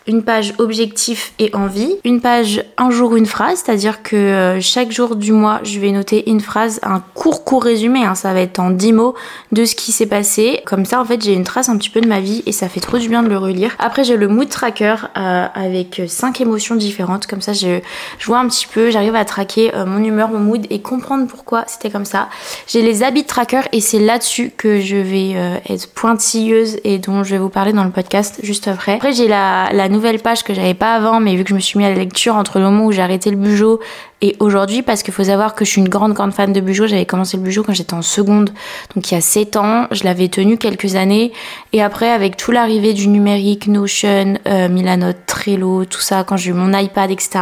une 0.08 0.24
page 0.24 0.54
objectif 0.58 1.34
et 1.40 1.54
envie, 1.56 1.96
une 2.04 2.22
page 2.22 2.64
un 2.78 2.90
jour 2.90 3.16
une 3.16 3.26
phrase, 3.26 3.62
c'est-à-dire 3.64 4.02
que 4.02 4.16
euh, 4.16 4.62
chaque 4.62 4.92
jour 4.92 5.16
du 5.16 5.32
mois, 5.32 5.60
je 5.64 5.80
vais 5.80 5.92
noter 5.92 6.30
une 6.30 6.40
phrase, 6.40 6.80
un 6.84 7.02
court 7.14 7.44
court 7.44 7.64
résumé, 7.64 8.04
hein, 8.04 8.16
ça 8.16 8.34
va 8.34 8.42
être 8.42 8.60
en 8.60 8.72
10 8.72 8.94
mots 8.94 9.16
de 9.52 9.64
ce 9.64 9.76
qui 9.76 9.92
s'est 9.92 10.08
passé. 10.08 10.62
Comme 10.66 10.86
ça, 10.86 11.00
en 11.00 11.06
fait, 11.06 11.24
j'ai 11.24 11.34
une 11.34 11.44
trace 11.44 11.70
un 11.70 11.78
petit 11.78 11.90
peu 11.90 12.02
de 12.02 12.08
ma 12.08 12.20
vie 12.20 12.42
et 12.46 12.52
ça 12.52 12.68
fait 12.68 12.80
trop 12.80 12.98
du 12.98 13.10
bien 13.10 13.22
de 13.22 13.30
le 13.30 13.38
relire. 13.38 13.76
Après, 13.80 14.04
j'ai 14.04 14.18
le 14.18 14.28
mood 14.28 14.50
tracker 14.50 14.96
euh, 15.18 15.48
avec 15.54 16.02
cinq 16.08 16.42
émotions 16.42 16.76
différentes, 16.76 17.28
comme 17.28 17.42
ça, 17.42 17.54
je, 17.54 17.80
je 18.18 18.26
vois 18.26 18.40
un 18.40 18.48
petit 18.48 18.68
peu, 18.72 18.90
j'arrive 18.90 19.16
à 19.16 19.26
traquer 19.26 19.74
euh, 19.76 19.86
mon 19.86 20.01
humeur, 20.04 20.30
mon 20.30 20.40
mood 20.40 20.66
et 20.70 20.82
comprendre 20.82 21.28
pourquoi 21.28 21.64
c'était 21.68 21.90
comme 21.90 22.06
ça. 22.06 22.30
J'ai 22.68 22.82
les 22.82 23.04
habits 23.04 23.26
tracker 23.26 23.62
et 23.72 23.82
c'est 23.82 24.00
là-dessus 24.00 24.52
que 24.56 24.80
je 24.80 24.98
vais 24.98 25.32
être 25.70 25.94
pointilleuse 25.94 26.78
et 26.84 27.00
dont 27.00 27.24
je 27.24 27.32
vais 27.32 27.38
vous 27.38 27.50
parler 27.50 27.74
dans 27.74 27.84
le 27.84 27.92
podcast 27.92 28.40
juste 28.44 28.68
après. 28.68 28.96
Après, 28.96 29.14
j'ai 29.14 29.28
la, 29.28 29.70
la 29.74 29.90
nouvelle 29.90 30.20
page 30.20 30.44
que 30.44 30.54
j'avais 30.54 30.74
pas 30.74 30.94
avant, 30.96 31.20
mais 31.20 31.36
vu 31.36 31.44
que 31.44 31.50
je 31.50 31.56
me 31.56 31.60
suis 31.60 31.78
mis 31.78 31.86
à 31.86 31.90
la 31.90 31.96
lecture 31.96 32.36
entre 32.36 32.60
le 32.60 32.66
moment 32.66 32.86
où 32.86 32.92
j'ai 32.92 33.02
arrêté 33.02 33.30
le 33.30 33.38
bugeot 33.38 33.80
et 34.22 34.36
aujourd'hui, 34.40 34.84
parce 34.84 35.02
qu'il 35.02 35.14
faut 35.14 35.24
savoir 35.24 35.56
que 35.56 35.66
je 35.66 35.72
suis 35.72 35.82
une 35.82 35.90
grande, 35.90 36.14
grande 36.14 36.32
fan 36.32 36.54
de 36.54 36.62
Bujo. 36.62 36.86
J'avais 36.86 37.08
commencé 37.08 37.38
le 37.38 37.44
Bujo 37.44 37.64
quand 37.64 37.74
j'étais 37.74 37.96
en 37.96 38.04
seconde, 38.04 38.52
donc 38.96 39.10
il 39.10 39.16
y 39.16 39.18
a 39.18 39.22
7 39.22 39.56
ans. 39.56 39.88
Je 39.90 40.04
l'avais 40.04 40.28
tenu 40.28 40.58
quelques 40.58 40.96
années. 40.96 41.32
Et 41.74 41.82
après, 41.82 42.12
avec 42.12 42.38
tout 42.38 42.52
l'arrivée 42.52 42.94
du 42.94 43.08
numérique, 43.08 43.66
Notion, 43.66 44.36
euh, 44.48 44.70
Milanote, 44.70 45.18
Trello, 45.26 45.86
tout 45.86 46.02
ça, 46.02 46.24
quand 46.24 46.38
j'ai 46.38 46.52
eu 46.52 46.54
mon 46.54 46.78
iPad, 46.78 47.10
etc., 47.10 47.40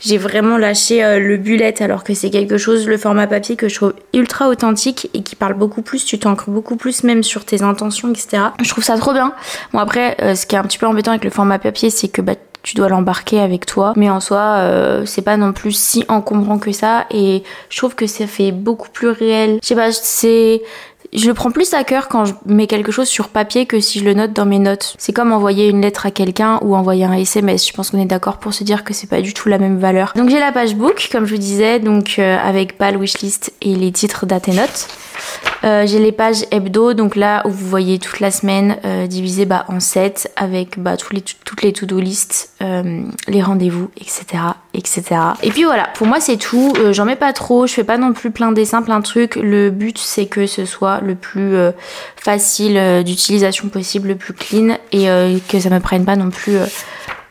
j'ai 0.00 0.18
vraiment 0.18 0.58
lâché 0.58 1.02
euh, 1.02 1.18
le 1.18 1.38
bullet 1.38 1.82
alors 1.82 2.04
que 2.04 2.12
c'est 2.12 2.30
quelque 2.30 2.58
chose, 2.58 2.86
le 2.86 2.98
format 2.98 3.26
papier 3.26 3.56
que 3.56 3.68
je 3.68 3.74
trouve 3.74 3.94
ultra 4.12 4.48
authentique 4.48 5.08
et 5.14 5.22
qui 5.22 5.34
parle 5.34 5.54
beaucoup 5.54 5.80
plus. 5.80 6.04
Tu 6.04 6.18
t'ancres 6.18 6.50
beaucoup 6.50 6.76
plus 6.76 7.04
même 7.04 7.22
sur 7.22 7.46
tes 7.46 7.62
intentions, 7.62 8.10
etc. 8.10 8.42
Je 8.62 8.68
trouve 8.68 8.84
ça 8.84 8.98
trop 8.98 9.14
bien. 9.14 9.32
Bon, 9.72 9.78
après, 9.78 10.16
euh, 10.20 10.34
ce 10.34 10.44
qui 10.44 10.56
est 10.56 10.58
un 10.58 10.64
petit 10.64 10.78
peu 10.78 10.86
embêtant 10.86 11.12
avec 11.12 11.24
le 11.24 11.30
format 11.30 11.58
papier, 11.58 11.88
c'est 11.88 12.08
que 12.08 12.20
bah, 12.20 12.34
tu 12.68 12.74
dois 12.74 12.90
l'embarquer 12.90 13.40
avec 13.40 13.64
toi. 13.64 13.94
Mais 13.96 14.10
en 14.10 14.20
soi, 14.20 14.56
euh, 14.58 15.06
c'est 15.06 15.22
pas 15.22 15.38
non 15.38 15.54
plus 15.54 15.72
si 15.72 16.04
encombrant 16.08 16.58
que 16.58 16.70
ça. 16.70 17.06
Et 17.10 17.42
je 17.70 17.78
trouve 17.78 17.94
que 17.94 18.06
ça 18.06 18.26
fait 18.26 18.52
beaucoup 18.52 18.90
plus 18.90 19.08
réel. 19.08 19.58
Je 19.62 19.68
sais 19.68 19.74
pas, 19.74 19.90
c'est 19.90 20.60
je 21.14 21.26
le 21.26 21.32
prends 21.32 21.50
plus 21.50 21.72
à 21.72 21.84
cœur 21.84 22.08
quand 22.08 22.26
je 22.26 22.34
mets 22.44 22.66
quelque 22.66 22.92
chose 22.92 23.08
sur 23.08 23.28
papier 23.28 23.64
que 23.64 23.80
si 23.80 24.00
je 24.00 24.04
le 24.04 24.12
note 24.12 24.34
dans 24.34 24.44
mes 24.44 24.58
notes. 24.58 24.94
C'est 24.98 25.14
comme 25.14 25.32
envoyer 25.32 25.68
une 25.68 25.80
lettre 25.80 26.04
à 26.04 26.10
quelqu'un 26.10 26.58
ou 26.60 26.76
envoyer 26.76 27.06
un 27.06 27.14
SMS. 27.14 27.66
Je 27.66 27.72
pense 27.72 27.90
qu'on 27.90 28.00
est 28.02 28.04
d'accord 28.04 28.36
pour 28.36 28.52
se 28.52 28.64
dire 28.64 28.84
que 28.84 28.92
c'est 28.92 29.06
pas 29.06 29.22
du 29.22 29.32
tout 29.32 29.48
la 29.48 29.56
même 29.56 29.78
valeur. 29.78 30.12
Donc 30.14 30.28
j'ai 30.28 30.38
la 30.38 30.52
page 30.52 30.74
book, 30.74 31.08
comme 31.10 31.24
je 31.24 31.34
vous 31.34 31.40
disais, 31.40 31.78
donc 31.78 32.16
euh, 32.18 32.36
avec 32.44 32.76
pas 32.76 32.90
le 32.90 32.98
wishlist 32.98 33.54
et 33.62 33.74
les 33.74 33.92
titres 33.92 34.26
date 34.26 34.48
et 34.48 34.52
notes. 34.52 34.88
Euh, 35.64 35.86
j'ai 35.86 35.98
les 35.98 36.12
pages 36.12 36.44
hebdo, 36.50 36.94
donc 36.94 37.16
là 37.16 37.42
où 37.44 37.50
vous 37.50 37.66
voyez 37.66 37.98
toute 37.98 38.20
la 38.20 38.30
semaine 38.30 38.76
euh, 38.84 39.06
divisée 39.06 39.44
bah, 39.44 39.64
en 39.68 39.80
7 39.80 40.32
avec 40.36 40.78
bah, 40.78 40.96
toutes 40.96 41.62
les 41.62 41.72
to-do 41.72 41.98
list, 41.98 42.50
euh, 42.62 43.02
les 43.26 43.42
rendez-vous, 43.42 43.90
etc., 43.96 44.24
etc. 44.74 45.02
Et 45.42 45.50
puis 45.50 45.64
voilà, 45.64 45.88
pour 45.94 46.06
moi 46.06 46.20
c'est 46.20 46.36
tout. 46.36 46.72
J'en 46.92 47.04
mets 47.04 47.16
pas 47.16 47.32
trop, 47.32 47.66
je 47.66 47.72
fais 47.72 47.84
pas 47.84 47.98
non 47.98 48.12
plus 48.12 48.30
plein 48.30 48.50
de 48.50 48.56
dessins, 48.56 48.82
plein 48.82 49.00
de 49.00 49.04
trucs. 49.04 49.36
Le 49.36 49.70
but 49.70 49.98
c'est 49.98 50.26
que 50.26 50.46
ce 50.46 50.64
soit 50.64 51.00
le 51.00 51.16
plus 51.16 51.56
facile 52.16 53.02
d'utilisation 53.04 53.68
possible, 53.68 54.08
le 54.08 54.16
plus 54.16 54.34
clean 54.34 54.76
et 54.92 55.08
que 55.48 55.58
ça 55.58 55.70
me 55.70 55.80
prenne 55.80 56.04
pas 56.04 56.16
non 56.16 56.30
plus 56.30 56.56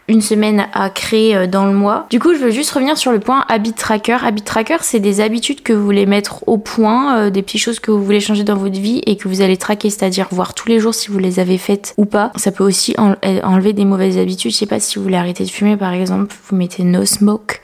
une 0.07 0.21
semaine 0.21 0.67
à 0.73 0.89
créer 0.89 1.35
euh, 1.35 1.47
dans 1.47 1.65
le 1.65 1.73
mois. 1.73 2.07
Du 2.09 2.19
coup, 2.19 2.33
je 2.33 2.39
veux 2.39 2.51
juste 2.51 2.71
revenir 2.71 2.97
sur 2.97 3.11
le 3.11 3.19
point 3.19 3.45
habit 3.49 3.73
tracker. 3.73 4.17
Habit 4.23 4.43
tracker, 4.43 4.77
c'est 4.81 4.99
des 4.99 5.21
habitudes 5.21 5.61
que 5.63 5.73
vous 5.73 5.83
voulez 5.83 6.05
mettre 6.05 6.47
au 6.47 6.57
point, 6.57 7.17
euh, 7.17 7.29
des 7.29 7.41
petites 7.41 7.61
choses 7.61 7.79
que 7.79 7.91
vous 7.91 8.03
voulez 8.03 8.19
changer 8.19 8.43
dans 8.43 8.55
votre 8.55 8.79
vie 8.79 9.01
et 9.05 9.17
que 9.17 9.27
vous 9.27 9.41
allez 9.41 9.57
traquer, 9.57 9.89
c'est-à-dire 9.89 10.27
voir 10.31 10.53
tous 10.53 10.69
les 10.69 10.79
jours 10.79 10.93
si 10.93 11.09
vous 11.09 11.19
les 11.19 11.39
avez 11.39 11.57
faites 11.57 11.93
ou 11.97 12.05
pas. 12.05 12.31
Ça 12.35 12.51
peut 12.51 12.63
aussi 12.63 12.95
enlever 12.97 13.73
des 13.73 13.85
mauvaises 13.85 14.17
habitudes. 14.17 14.51
Je 14.51 14.57
sais 14.57 14.65
pas 14.65 14.79
si 14.79 14.97
vous 14.97 15.03
voulez 15.03 15.17
arrêter 15.17 15.43
de 15.43 15.49
fumer, 15.49 15.77
par 15.77 15.93
exemple, 15.93 16.33
vous 16.49 16.55
mettez 16.55 16.83
no 16.83 17.05
smoke 17.05 17.59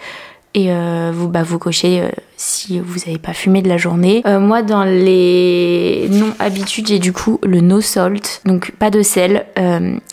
et 0.54 0.72
euh, 0.72 1.12
vous 1.14 1.28
bah 1.30 1.44
vous 1.44 1.58
cochez 1.58 2.02
euh, 2.02 2.10
si 2.38 2.80
vous 2.80 3.00
n'avez 3.06 3.18
pas 3.18 3.34
fumé 3.34 3.62
de 3.62 3.70
la 3.70 3.78
journée. 3.78 4.22
Euh, 4.28 4.40
moi 4.40 4.62
dans 4.62 4.84
les 4.84 6.08
non 6.12 6.34
habitudes 6.40 6.88
j'ai 6.88 7.00
du 7.00 7.12
coup 7.12 7.40
le 7.44 7.62
no 7.62 7.82
salt 7.82 8.42
donc 8.46 8.72
pas 8.72 8.90
de 8.90 9.02
sel. 9.02 9.46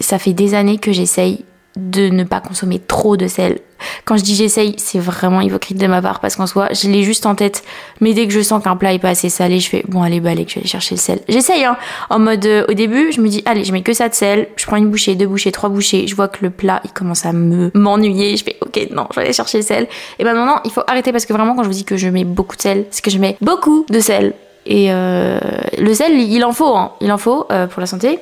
ça 0.00 0.18
fait 0.18 0.32
des 0.32 0.54
années 0.54 0.78
que 0.78 0.92
j'essaye 0.92 1.44
de 1.80 2.08
ne 2.08 2.24
pas 2.24 2.40
consommer 2.40 2.78
trop 2.78 3.16
de 3.16 3.26
sel. 3.26 3.58
Quand 4.04 4.16
je 4.16 4.22
dis 4.22 4.34
j'essaye, 4.34 4.74
c'est 4.76 4.98
vraiment 4.98 5.40
hypocrite 5.40 5.78
de 5.78 5.86
ma 5.86 6.02
part 6.02 6.20
parce 6.20 6.36
qu'en 6.36 6.46
soi, 6.46 6.68
je 6.72 6.88
l'ai 6.88 7.02
juste 7.02 7.26
en 7.26 7.34
tête. 7.34 7.62
Mais 8.00 8.12
dès 8.12 8.26
que 8.26 8.32
je 8.32 8.40
sens 8.40 8.62
qu'un 8.62 8.76
plat 8.76 8.92
est 8.92 8.98
pas 8.98 9.10
assez 9.10 9.28
salé, 9.28 9.58
je 9.60 9.68
fais 9.68 9.82
bon 9.88 10.02
allez 10.02 10.20
bah 10.20 10.30
allez, 10.30 10.44
je 10.46 10.54
vais 10.54 10.60
aller 10.60 10.68
chercher 10.68 10.96
le 10.96 11.00
sel. 11.00 11.20
J'essaye 11.28 11.64
hein. 11.64 11.76
En 12.10 12.18
mode 12.18 12.44
euh, 12.44 12.64
au 12.68 12.74
début, 12.74 13.12
je 13.12 13.20
me 13.20 13.28
dis 13.28 13.42
allez, 13.46 13.64
je 13.64 13.72
mets 13.72 13.82
que 13.82 13.92
ça 13.92 14.08
de 14.08 14.14
sel, 14.14 14.48
je 14.56 14.66
prends 14.66 14.76
une 14.76 14.90
bouchée, 14.90 15.14
deux 15.14 15.26
bouchées, 15.26 15.52
trois 15.52 15.70
bouchées, 15.70 16.06
je 16.06 16.14
vois 16.14 16.28
que 16.28 16.38
le 16.42 16.50
plat 16.50 16.80
il 16.84 16.92
commence 16.92 17.24
à 17.24 17.32
me 17.32 17.70
m'ennuyer, 17.74 18.36
je 18.36 18.44
fais 18.44 18.56
OK, 18.60 18.88
non, 18.90 19.06
je 19.10 19.16
vais 19.16 19.26
aller 19.26 19.32
chercher 19.32 19.58
le 19.58 19.64
sel. 19.64 19.88
Et 20.18 20.24
ben 20.24 20.34
maintenant, 20.34 20.60
il 20.64 20.70
faut 20.70 20.82
arrêter 20.86 21.12
parce 21.12 21.24
que 21.24 21.32
vraiment 21.32 21.54
quand 21.54 21.62
je 21.62 21.68
vous 21.68 21.74
dis 21.74 21.84
que 21.84 21.96
je 21.96 22.08
mets 22.08 22.24
beaucoup 22.24 22.56
de 22.56 22.62
sel, 22.62 22.84
c'est 22.90 23.02
que 23.02 23.10
je 23.10 23.18
mets 23.18 23.36
beaucoup 23.40 23.86
de 23.88 24.00
sel. 24.00 24.34
Et 24.66 24.92
euh, 24.92 25.40
le 25.78 25.94
sel, 25.94 26.18
il 26.18 26.44
en 26.44 26.52
faut, 26.52 26.76
hein. 26.76 26.92
il 27.00 27.10
en 27.10 27.18
faut 27.18 27.46
euh, 27.50 27.66
pour 27.66 27.80
la 27.80 27.86
santé 27.86 28.18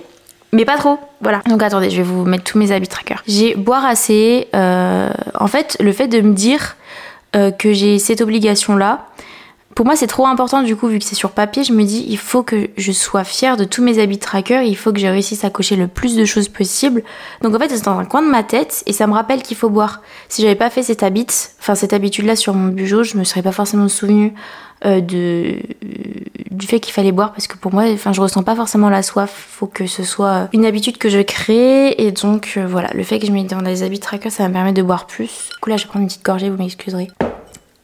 mais 0.52 0.64
pas 0.64 0.76
trop. 0.76 0.98
Voilà. 1.20 1.42
Donc 1.48 1.62
attendez, 1.62 1.90
je 1.90 1.96
vais 1.96 2.02
vous 2.02 2.24
mettre 2.24 2.44
tous 2.44 2.58
mes 2.58 2.72
habits 2.72 2.88
tracker. 2.88 3.16
J'ai 3.26 3.54
boire 3.54 3.84
assez. 3.84 4.48
Euh, 4.54 5.10
en 5.34 5.46
fait, 5.46 5.76
le 5.80 5.92
fait 5.92 6.08
de 6.08 6.20
me 6.20 6.32
dire 6.32 6.76
euh, 7.36 7.50
que 7.50 7.72
j'ai 7.72 7.98
cette 7.98 8.20
obligation-là, 8.20 9.06
pour 9.78 9.86
moi, 9.86 9.94
c'est 9.94 10.08
trop 10.08 10.26
important. 10.26 10.64
Du 10.64 10.74
coup, 10.74 10.88
vu 10.88 10.98
que 10.98 11.04
c'est 11.04 11.14
sur 11.14 11.30
papier, 11.30 11.62
je 11.62 11.72
me 11.72 11.84
dis, 11.84 12.04
il 12.08 12.18
faut 12.18 12.42
que 12.42 12.68
je 12.76 12.90
sois 12.90 13.22
fière 13.22 13.56
de 13.56 13.62
tous 13.62 13.80
mes 13.80 14.00
habits 14.00 14.18
tracker. 14.18 14.66
Il 14.66 14.76
faut 14.76 14.92
que 14.92 14.98
je 14.98 15.06
réussisse 15.06 15.44
à 15.44 15.50
cocher 15.50 15.76
le 15.76 15.86
plus 15.86 16.16
de 16.16 16.24
choses 16.24 16.48
possible. 16.48 17.04
Donc 17.42 17.54
en 17.54 17.60
fait, 17.60 17.68
c'est 17.68 17.84
dans 17.84 17.96
un 17.96 18.04
coin 18.04 18.20
de 18.20 18.26
ma 18.26 18.42
tête 18.42 18.82
et 18.86 18.92
ça 18.92 19.06
me 19.06 19.12
rappelle 19.12 19.40
qu'il 19.40 19.56
faut 19.56 19.70
boire. 19.70 20.02
Si 20.28 20.42
j'avais 20.42 20.56
pas 20.56 20.68
fait 20.68 20.82
cette 20.82 21.04
habit, 21.04 21.28
enfin 21.60 21.76
cette 21.76 21.92
habitude-là 21.92 22.34
sur 22.34 22.54
mon 22.54 22.72
bureau, 22.72 23.04
je 23.04 23.16
me 23.16 23.22
serais 23.22 23.40
pas 23.40 23.52
forcément 23.52 23.86
souvenu 23.86 24.34
euh, 24.84 25.00
de 25.00 25.60
du 26.50 26.66
fait 26.66 26.80
qu'il 26.80 26.92
fallait 26.92 27.12
boire 27.12 27.32
parce 27.32 27.46
que 27.46 27.56
pour 27.56 27.72
moi 27.72 27.84
enfin 27.92 28.12
je 28.12 28.20
ressens 28.20 28.42
pas 28.42 28.56
forcément 28.56 28.88
la 28.90 29.04
soif 29.04 29.46
faut 29.48 29.66
que 29.66 29.86
ce 29.86 30.02
soit 30.02 30.48
une 30.52 30.64
habitude 30.64 30.98
que 30.98 31.08
je 31.08 31.20
crée 31.20 31.94
et 31.98 32.10
donc 32.10 32.54
euh, 32.56 32.66
voilà 32.66 32.88
le 32.94 33.04
fait 33.04 33.18
que 33.18 33.26
je 33.26 33.32
mette 33.32 33.48
dans 33.48 33.60
les 33.60 33.82
habits 33.82 34.00
tracker 34.00 34.30
ça 34.30 34.48
me 34.48 34.52
permettre 34.52 34.76
de 34.76 34.82
boire 34.82 35.06
plus 35.06 35.50
du 35.52 35.58
coup 35.60 35.70
là 35.70 35.76
je 35.76 35.84
vais 35.84 35.88
prendre 35.88 36.02
une 36.02 36.08
petite 36.08 36.24
gorgée 36.24 36.48
vous 36.48 36.56
m'excuserez 36.56 37.08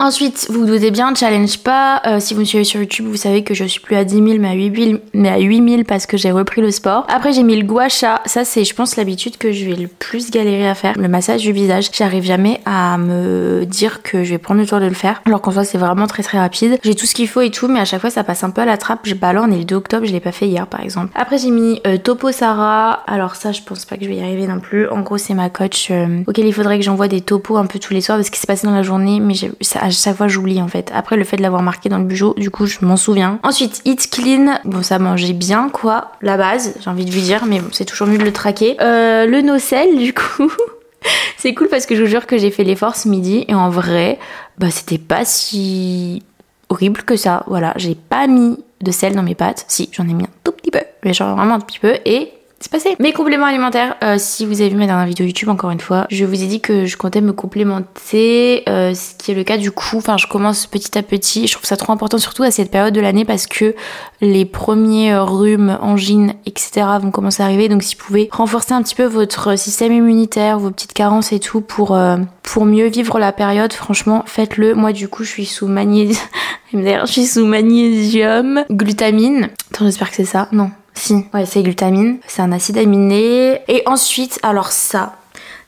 Ensuite, 0.00 0.48
vous 0.50 0.60
vous 0.60 0.66
doutez 0.66 0.90
bien, 0.90 1.14
challenge 1.14 1.58
pas. 1.58 2.02
Euh, 2.04 2.18
si 2.18 2.34
vous 2.34 2.40
me 2.40 2.44
suivez 2.44 2.64
sur 2.64 2.80
YouTube, 2.80 3.06
vous 3.06 3.16
savez 3.16 3.44
que 3.44 3.54
je 3.54 3.64
suis 3.64 3.80
plus 3.80 3.94
à 3.94 4.04
10 4.04 4.14
000, 4.16 4.26
mais 4.40 4.48
à 4.48 4.52
8 4.54 4.84
000, 4.84 4.98
mais 5.14 5.28
à 5.28 5.38
8 5.38 5.68
000 5.68 5.82
parce 5.84 6.06
que 6.06 6.16
j'ai 6.16 6.32
repris 6.32 6.60
le 6.60 6.72
sport. 6.72 7.06
Après, 7.08 7.32
j'ai 7.32 7.44
mis 7.44 7.56
le 7.56 7.64
gua 7.64 7.88
sha. 7.88 8.20
Ça, 8.26 8.44
c'est, 8.44 8.64
je 8.64 8.74
pense, 8.74 8.96
l'habitude 8.96 9.38
que 9.38 9.52
je 9.52 9.64
vais 9.66 9.76
le 9.76 9.86
plus 9.86 10.32
galérer 10.32 10.68
à 10.68 10.74
faire. 10.74 10.94
Le 10.98 11.06
massage 11.06 11.42
du 11.42 11.52
visage. 11.52 11.90
J'arrive 11.92 12.24
jamais 12.24 12.60
à 12.66 12.98
me 12.98 13.64
dire 13.66 14.02
que 14.02 14.24
je 14.24 14.30
vais 14.30 14.38
prendre 14.38 14.60
le 14.60 14.66
temps 14.66 14.80
de 14.80 14.86
le 14.86 14.94
faire. 14.94 15.22
Alors 15.26 15.40
qu'en 15.40 15.52
soi, 15.52 15.64
c'est 15.64 15.78
vraiment 15.78 16.08
très 16.08 16.24
très 16.24 16.38
rapide. 16.38 16.78
J'ai 16.82 16.96
tout 16.96 17.06
ce 17.06 17.14
qu'il 17.14 17.28
faut 17.28 17.40
et 17.40 17.50
tout, 17.50 17.68
mais 17.68 17.78
à 17.78 17.84
chaque 17.84 18.00
fois, 18.00 18.10
ça 18.10 18.24
passe 18.24 18.42
un 18.42 18.50
peu 18.50 18.62
à 18.62 18.66
la 18.66 18.76
trappe. 18.76 19.00
Je 19.04 19.14
bah 19.14 19.32
là, 19.32 19.44
on 19.46 19.50
est 19.52 19.58
le 19.58 19.64
2 19.64 19.76
octobre, 19.76 20.06
je 20.06 20.12
l'ai 20.12 20.20
pas 20.20 20.32
fait 20.32 20.48
hier, 20.48 20.66
par 20.66 20.82
exemple. 20.82 21.12
Après, 21.14 21.38
j'ai 21.38 21.50
mis 21.50 21.80
euh, 21.86 21.98
Topo 21.98 22.32
Sarah. 22.32 23.04
Alors 23.06 23.36
ça, 23.36 23.52
je 23.52 23.62
pense 23.62 23.84
pas 23.84 23.96
que 23.96 24.04
je 24.04 24.08
vais 24.08 24.16
y 24.16 24.22
arriver 24.22 24.48
non 24.48 24.58
plus. 24.58 24.88
En 24.88 25.02
gros, 25.02 25.18
c'est 25.18 25.34
ma 25.34 25.50
coach 25.50 25.88
euh, 25.92 26.22
auquel 26.26 26.46
il 26.46 26.52
faudrait 26.52 26.78
que 26.78 26.84
j'envoie 26.84 27.06
des 27.06 27.20
topos 27.20 27.56
un 27.56 27.66
peu 27.66 27.78
tous 27.78 27.94
les 27.94 28.00
soirs 28.00 28.18
parce 28.18 28.28
qu'il 28.28 28.40
s'est 28.40 28.48
passé 28.48 28.66
dans 28.66 28.74
la 28.74 28.82
journée, 28.82 29.20
mais 29.20 29.34
à 29.80 29.90
chaque 29.94 30.16
fois, 30.16 30.28
j'oublie 30.28 30.60
en 30.60 30.68
fait. 30.68 30.90
Après, 30.94 31.16
le 31.16 31.24
fait 31.24 31.36
de 31.36 31.42
l'avoir 31.42 31.62
marqué 31.62 31.88
dans 31.88 31.98
le 31.98 32.04
bureau, 32.04 32.34
du 32.36 32.50
coup, 32.50 32.66
je 32.66 32.78
m'en 32.82 32.96
souviens. 32.96 33.38
Ensuite, 33.42 33.80
Eat 33.84 34.10
Clean. 34.10 34.58
Bon, 34.64 34.82
ça 34.82 34.98
mangeait 34.98 35.32
bien, 35.32 35.68
quoi. 35.68 36.12
La 36.22 36.36
base, 36.36 36.74
j'ai 36.80 36.90
envie 36.90 37.04
de 37.04 37.10
vous 37.10 37.20
dire, 37.20 37.44
mais 37.46 37.60
bon, 37.60 37.68
c'est 37.72 37.84
toujours 37.84 38.06
mieux 38.06 38.18
de 38.18 38.24
le 38.24 38.32
traquer. 38.32 38.76
Euh, 38.80 39.26
le 39.26 39.40
nocelle, 39.42 39.96
du 39.98 40.12
coup. 40.12 40.50
c'est 41.38 41.54
cool 41.54 41.68
parce 41.68 41.86
que 41.86 41.94
je 41.94 42.02
vous 42.02 42.08
jure 42.08 42.26
que 42.26 42.38
j'ai 42.38 42.50
fait 42.50 42.64
l'effort 42.64 42.96
ce 42.96 43.08
midi 43.08 43.44
et 43.48 43.54
en 43.54 43.70
vrai, 43.70 44.18
bah, 44.58 44.70
c'était 44.70 44.98
pas 44.98 45.24
si 45.24 46.22
horrible 46.68 47.02
que 47.02 47.16
ça. 47.16 47.44
Voilà, 47.46 47.72
j'ai 47.76 47.94
pas 47.94 48.26
mis 48.26 48.58
de 48.80 48.90
sel 48.90 49.14
dans 49.14 49.22
mes 49.22 49.34
pâtes. 49.34 49.64
Si, 49.68 49.88
j'en 49.92 50.08
ai 50.08 50.12
mis 50.12 50.24
un 50.24 50.28
tout 50.42 50.52
petit 50.52 50.70
peu, 50.70 50.80
mais 51.04 51.12
genre 51.12 51.36
vraiment 51.36 51.54
un 51.54 51.60
petit 51.60 51.78
peu. 51.78 51.96
Et 52.04 52.32
c'est 52.64 52.72
passé. 52.72 52.96
Mes 52.98 53.12
compléments 53.12 53.44
alimentaires, 53.44 53.96
euh, 54.02 54.16
si 54.18 54.46
vous 54.46 54.62
avez 54.62 54.70
vu 54.70 54.76
ma 54.76 54.86
dernière 54.86 55.06
vidéo 55.06 55.26
YouTube, 55.26 55.50
encore 55.50 55.70
une 55.70 55.80
fois, 55.80 56.06
je 56.10 56.24
vous 56.24 56.42
ai 56.42 56.46
dit 56.46 56.62
que 56.62 56.86
je 56.86 56.96
comptais 56.96 57.20
me 57.20 57.34
complémenter, 57.34 58.62
euh, 58.70 58.94
ce 58.94 59.14
qui 59.16 59.32
est 59.32 59.34
le 59.34 59.44
cas 59.44 59.58
du 59.58 59.70
coup. 59.70 59.98
Enfin, 59.98 60.16
je 60.16 60.26
commence 60.26 60.66
petit 60.66 60.96
à 60.96 61.02
petit. 61.02 61.46
Je 61.46 61.52
trouve 61.52 61.66
ça 61.66 61.76
trop 61.76 61.92
important, 61.92 62.16
surtout 62.16 62.42
à 62.42 62.50
cette 62.50 62.70
période 62.70 62.94
de 62.94 63.02
l'année, 63.02 63.26
parce 63.26 63.46
que 63.46 63.74
les 64.22 64.46
premiers 64.46 65.14
rhumes, 65.14 65.78
angines, 65.82 66.32
etc. 66.46 66.86
vont 67.02 67.10
commencer 67.10 67.42
à 67.42 67.46
arriver. 67.46 67.68
Donc, 67.68 67.82
si 67.82 67.96
vous 67.96 68.02
pouvez 68.02 68.30
renforcer 68.32 68.72
un 68.72 68.82
petit 68.82 68.94
peu 68.94 69.04
votre 69.04 69.58
système 69.58 69.92
immunitaire, 69.92 70.58
vos 70.58 70.70
petites 70.70 70.94
carences 70.94 71.32
et 71.32 71.40
tout 71.40 71.60
pour 71.60 71.94
euh, 71.94 72.16
pour 72.42 72.64
mieux 72.64 72.86
vivre 72.86 73.18
la 73.18 73.32
période, 73.32 73.74
franchement, 73.74 74.22
faites-le. 74.26 74.74
Moi, 74.74 74.92
du 74.92 75.08
coup, 75.08 75.22
je 75.22 75.28
suis 75.28 75.46
sous 75.46 75.66
magnésium. 75.66 76.16
je 76.72 77.06
suis 77.06 77.26
sous 77.26 77.44
magnésium, 77.44 78.64
glutamine. 78.70 79.50
Attends, 79.70 79.84
j'espère 79.84 80.08
que 80.08 80.16
c'est 80.16 80.24
ça. 80.24 80.48
Non. 80.50 80.70
Si, 80.94 81.26
ouais, 81.34 81.44
c'est 81.44 81.62
glutamine. 81.62 82.18
C'est 82.26 82.42
un 82.42 82.52
acide 82.52 82.78
aminé. 82.78 83.60
Et 83.68 83.82
ensuite, 83.86 84.38
alors 84.42 84.72
ça, 84.72 85.16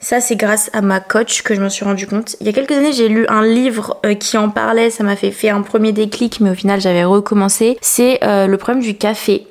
ça, 0.00 0.20
c'est 0.20 0.36
grâce 0.36 0.70
à 0.72 0.82
ma 0.82 1.00
coach 1.00 1.42
que 1.42 1.54
je 1.54 1.60
me 1.60 1.68
suis 1.68 1.84
rendu 1.84 2.06
compte. 2.06 2.36
Il 2.40 2.46
y 2.46 2.48
a 2.48 2.52
quelques 2.52 2.72
années, 2.72 2.92
j'ai 2.92 3.08
lu 3.08 3.26
un 3.28 3.44
livre 3.44 3.98
euh, 4.06 4.14
qui 4.14 4.38
en 4.38 4.48
parlait. 4.50 4.90
Ça 4.90 5.04
m'a 5.04 5.16
fait 5.16 5.30
fait 5.30 5.48
un 5.48 5.62
premier 5.62 5.92
déclic, 5.92 6.40
mais 6.40 6.50
au 6.50 6.54
final, 6.54 6.80
j'avais 6.80 7.04
recommencé. 7.04 7.76
C'est 7.80 8.22
euh, 8.22 8.46
le 8.46 8.56
problème 8.56 8.82
du 8.82 8.96
café. 8.96 9.46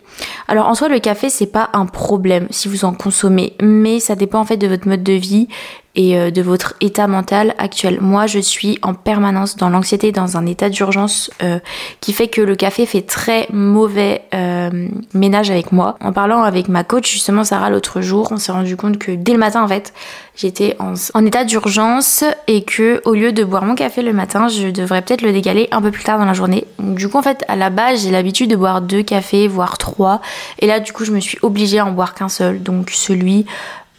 Alors 0.48 0.67
en 0.67 0.75
soi 0.75 0.88
le 0.88 1.00
café 1.00 1.29
c'est 1.29 1.48
pas 1.48 1.70
un 1.74 1.86
problème 1.86 2.48
si 2.50 2.67
vous 2.67 2.86
en 2.86 2.94
consommez, 2.94 3.53
mais 3.62 4.00
ça 4.00 4.15
dépend 4.15 4.39
en 4.39 4.46
fait 4.46 4.58
de 4.58 4.67
votre 4.67 4.88
mode 4.88 5.03
de 5.03 5.12
vie 5.12 5.48
et 5.95 6.17
euh, 6.17 6.31
de 6.31 6.41
votre 6.41 6.75
état 6.81 7.07
mental 7.07 7.55
actuel. 7.57 7.99
Moi, 8.01 8.27
je 8.27 8.39
suis 8.39 8.79
en 8.81 8.93
permanence 8.93 9.55
dans 9.55 9.69
l'anxiété, 9.69 10.11
dans 10.11 10.37
un 10.37 10.45
état 10.45 10.69
d'urgence 10.69 11.31
euh, 11.43 11.59
qui 12.01 12.13
fait 12.13 12.27
que 12.27 12.41
le 12.41 12.55
café 12.55 12.85
fait 12.85 13.01
très 13.01 13.47
mauvais 13.51 14.23
euh, 14.33 14.87
ménage 15.13 15.49
avec 15.49 15.71
moi. 15.71 15.97
En 16.01 16.11
parlant 16.11 16.43
avec 16.43 16.67
ma 16.67 16.83
coach, 16.83 17.11
justement, 17.11 17.43
Sarah, 17.43 17.69
l'autre 17.69 18.01
jour, 18.01 18.29
on 18.31 18.37
s'est 18.37 18.51
rendu 18.51 18.75
compte 18.75 18.97
que 18.97 19.11
dès 19.11 19.33
le 19.33 19.39
matin, 19.39 19.63
en 19.63 19.67
fait, 19.67 19.93
j'étais 20.35 20.75
en, 20.79 21.25
état 21.25 21.45
d'urgence 21.45 22.23
et 22.47 22.63
que 22.63 23.01
au 23.05 23.13
lieu 23.13 23.31
de 23.31 23.43
boire 23.43 23.63
mon 23.63 23.75
café 23.75 24.01
le 24.01 24.13
matin, 24.13 24.47
je 24.47 24.67
devrais 24.67 25.01
peut-être 25.01 25.21
le 25.21 25.31
décaler 25.31 25.67
un 25.71 25.81
peu 25.81 25.91
plus 25.91 26.03
tard 26.03 26.19
dans 26.19 26.25
la 26.25 26.33
journée. 26.33 26.65
du 26.79 27.07
coup, 27.07 27.17
en 27.17 27.23
fait, 27.23 27.43
à 27.47 27.55
la 27.55 27.69
base, 27.69 28.03
j'ai 28.03 28.11
l'habitude 28.11 28.49
de 28.49 28.55
boire 28.55 28.81
deux 28.81 29.03
cafés, 29.03 29.47
voire 29.47 29.77
trois. 29.77 30.21
Et 30.59 30.67
là, 30.67 30.79
du 30.79 30.91
coup, 30.91 31.05
je 31.05 31.11
me 31.11 31.19
suis 31.19 31.37
obligée 31.41 31.79
à 31.79 31.85
en 31.85 31.91
boire 31.91 32.13
qu'un 32.13 32.29
seul. 32.29 32.61
Donc 32.61 32.89
celui 32.91 33.45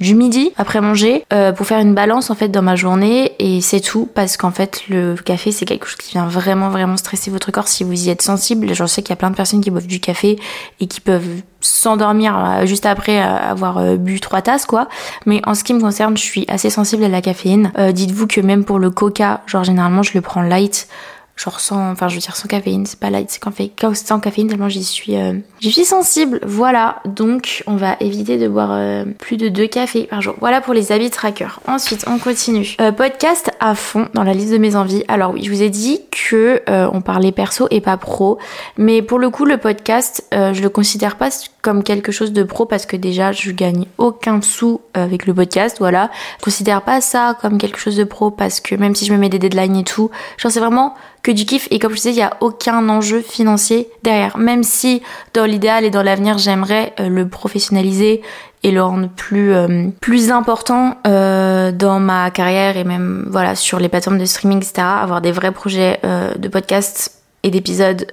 du 0.01 0.15
midi 0.15 0.51
après 0.57 0.81
manger 0.81 1.25
euh, 1.33 1.53
pour 1.53 1.67
faire 1.67 1.79
une 1.79 1.95
balance 1.95 2.31
en 2.31 2.35
fait 2.35 2.49
dans 2.49 2.63
ma 2.63 2.77
journée 2.77 3.33
et 3.39 3.61
c'est 3.61 3.81
tout 3.81 4.09
parce 4.15 4.37
qu'en 4.37 4.51
fait 4.51 4.83
le 4.89 5.15
café 5.15 5.53
c'est 5.53 5.65
quelque 5.65 5.87
chose 5.87 5.97
qui 5.97 6.13
vient 6.13 6.27
vraiment 6.27 6.69
vraiment 6.69 6.97
stresser 6.97 7.31
votre 7.31 7.51
corps 7.51 7.69
si 7.69 7.85
vous 7.85 8.07
y 8.07 8.11
êtes 8.11 8.23
sensible. 8.23 8.75
Je 8.75 8.85
sais 8.85 9.03
qu'il 9.03 9.11
y 9.11 9.13
a 9.15 9.17
plein 9.17 9.31
de 9.31 9.37
personnes 9.37 9.61
qui 9.61 9.71
boivent 9.71 9.87
du 9.87 10.01
café 10.01 10.39
et 10.81 10.87
qui 10.87 11.01
peuvent 11.01 11.43
s'endormir 11.61 12.37
euh, 12.37 12.67
juste 12.67 12.87
après 12.87 13.21
euh, 13.21 13.51
avoir 13.51 13.97
bu 13.97 14.21
trois 14.21 14.43
tasses 14.43 14.67
quoi. 14.67 14.89
Mais 15.25 15.41
en 15.47 15.55
ce 15.55 15.65
qui 15.65 15.73
me 15.73 15.81
concerne, 15.81 16.17
je 16.17 16.23
suis 16.23 16.45
assez 16.49 16.71
sensible 16.71 17.05
à 17.05 17.09
la 17.09 17.23
caféine. 17.23 17.73
Dites-vous 17.93 18.27
que 18.27 18.41
même 18.41 18.65
pour 18.65 18.79
le 18.79 18.91
coca, 18.91 19.43
genre 19.47 19.65
généralement 19.65 20.03
je 20.03 20.13
le 20.15 20.21
prends 20.21 20.43
light 20.43 20.89
genre 21.37 21.61
sans, 21.61 21.93
enfin 21.93 22.09
je 22.09 22.15
veux 22.15 22.21
dire 22.21 22.35
sans 22.35 22.49
caféine, 22.49 22.87
c'est 22.87 22.99
pas 22.99 23.11
light, 23.11 23.31
c'est 23.31 23.41
quand 23.41 23.53
sans 23.95 24.21
caféine 24.21 24.49
tellement 24.49 24.71
j'y 24.71 24.83
suis, 24.83 25.17
euh, 25.17 25.35
j'y 25.61 25.71
suis 25.71 25.85
sensible. 25.85 26.41
Voilà, 26.45 27.01
donc 27.05 27.63
on 27.67 27.77
va 27.77 27.97
éviter 28.01 28.39
de 28.39 28.49
boire 28.49 28.71
euh, 28.73 29.05
plus 29.19 29.37
de 29.37 29.49
deux 29.49 29.67
cafés 29.67 30.05
par 30.05 30.23
jour. 30.23 30.35
Voilà 30.41 30.63
pour 30.63 30.73
les 30.73 30.93
habits 30.93 31.11
tracker. 31.11 31.61
Ensuite, 31.69 32.05
on 32.09 32.19
continue. 32.19 32.75
Euh, 32.81 32.91
podcast 32.91 33.51
à 33.61 33.75
fond 33.75 34.09
dans 34.15 34.25
la 34.25 34.33
liste 34.33 34.53
de 34.53 34.59
mes 34.59 34.77
envies. 34.77 35.05
Alors 35.09 35.33
oui, 35.33 35.45
je 35.45 35.51
vous 35.51 35.63
ai 35.63 35.71
dit 35.71 36.01
que 36.11 36.63
on 36.67 37.01
parlait 37.01 37.33
perso 37.33 37.69
et 37.71 37.81
pas 37.81 37.97
pro, 37.97 38.39
mais 38.79 39.03
pour 39.03 39.19
le 39.19 39.29
coup 39.29 39.45
le 39.45 39.59
podcast, 39.59 40.27
je 40.33 40.61
le 40.61 40.69
considère 40.69 41.17
pas 41.17 41.31
comme 41.67 41.83
quelque 41.83 42.13
chose 42.13 42.33
de 42.33 42.45
pro 42.45 42.65
parce 42.65 42.87
que 42.87 42.97
déjà 42.97 43.33
je 43.33 43.51
gagne 43.51 43.87
aucun 43.99 44.41
sou 44.41 44.81
avec 44.95 45.27
le 45.27 45.35
podcast. 45.35 45.79
Voilà, 45.81 46.11
je 46.39 46.45
considère 46.45 46.81
pas 46.83 47.01
ça 47.01 47.37
comme 47.43 47.59
quelque 47.59 47.81
chose 47.81 47.97
de 47.97 48.05
pro 48.05 48.31
parce 48.31 48.61
que 48.61 48.77
même 48.77 48.95
si 48.95 49.05
je 49.05 49.13
me 49.13 49.19
mets 49.19 49.29
des 49.29 49.41
deadlines 49.41 49.75
et 49.75 49.83
tout, 49.83 50.13
genre 50.37 50.53
c'est 50.53 50.61
vraiment 50.61 50.95
que 51.25 51.33
du 51.33 51.45
kiff 51.45 51.67
et 51.73 51.81
comme 51.81 51.91
je 51.91 51.97
disais, 51.97 52.11
il 52.11 52.17
n'y 52.19 52.23
a 52.23 52.37
aucun 52.39 52.89
enjeu 52.89 53.21
financier 53.21 53.89
derrière. 54.05 54.39
Même 54.39 54.63
si 54.63 55.03
dans 55.35 55.45
l'idéal 55.45 55.85
et 55.85 55.91
dans 55.91 56.05
l'avenir, 56.05 56.39
j'aimerais 56.39 56.95
euh, 57.01 57.09
le 57.09 57.29
professionnaliser 57.29 58.23
et 58.63 58.71
le 58.71 58.81
rendre 58.81 59.09
plus 59.09 59.53
euh, 59.53 59.89
plus 60.01 60.31
important 60.31 60.99
euh, 61.05 61.73
dans 61.73 61.99
ma 61.99 62.31
carrière 62.31 62.77
et 62.77 62.85
même 62.85 63.27
voilà 63.29 63.57
sur 63.57 63.81
les 63.81 63.89
plateformes 63.89 64.19
de 64.19 64.25
streaming 64.25 64.59
etc 64.59 64.87
avoir 64.87 65.21
des 65.21 65.33
vrais 65.33 65.53
projets 65.53 66.01
de 66.03 66.49
podcast 66.49 67.16
et 67.47 67.51
d'épisodes 67.51 68.07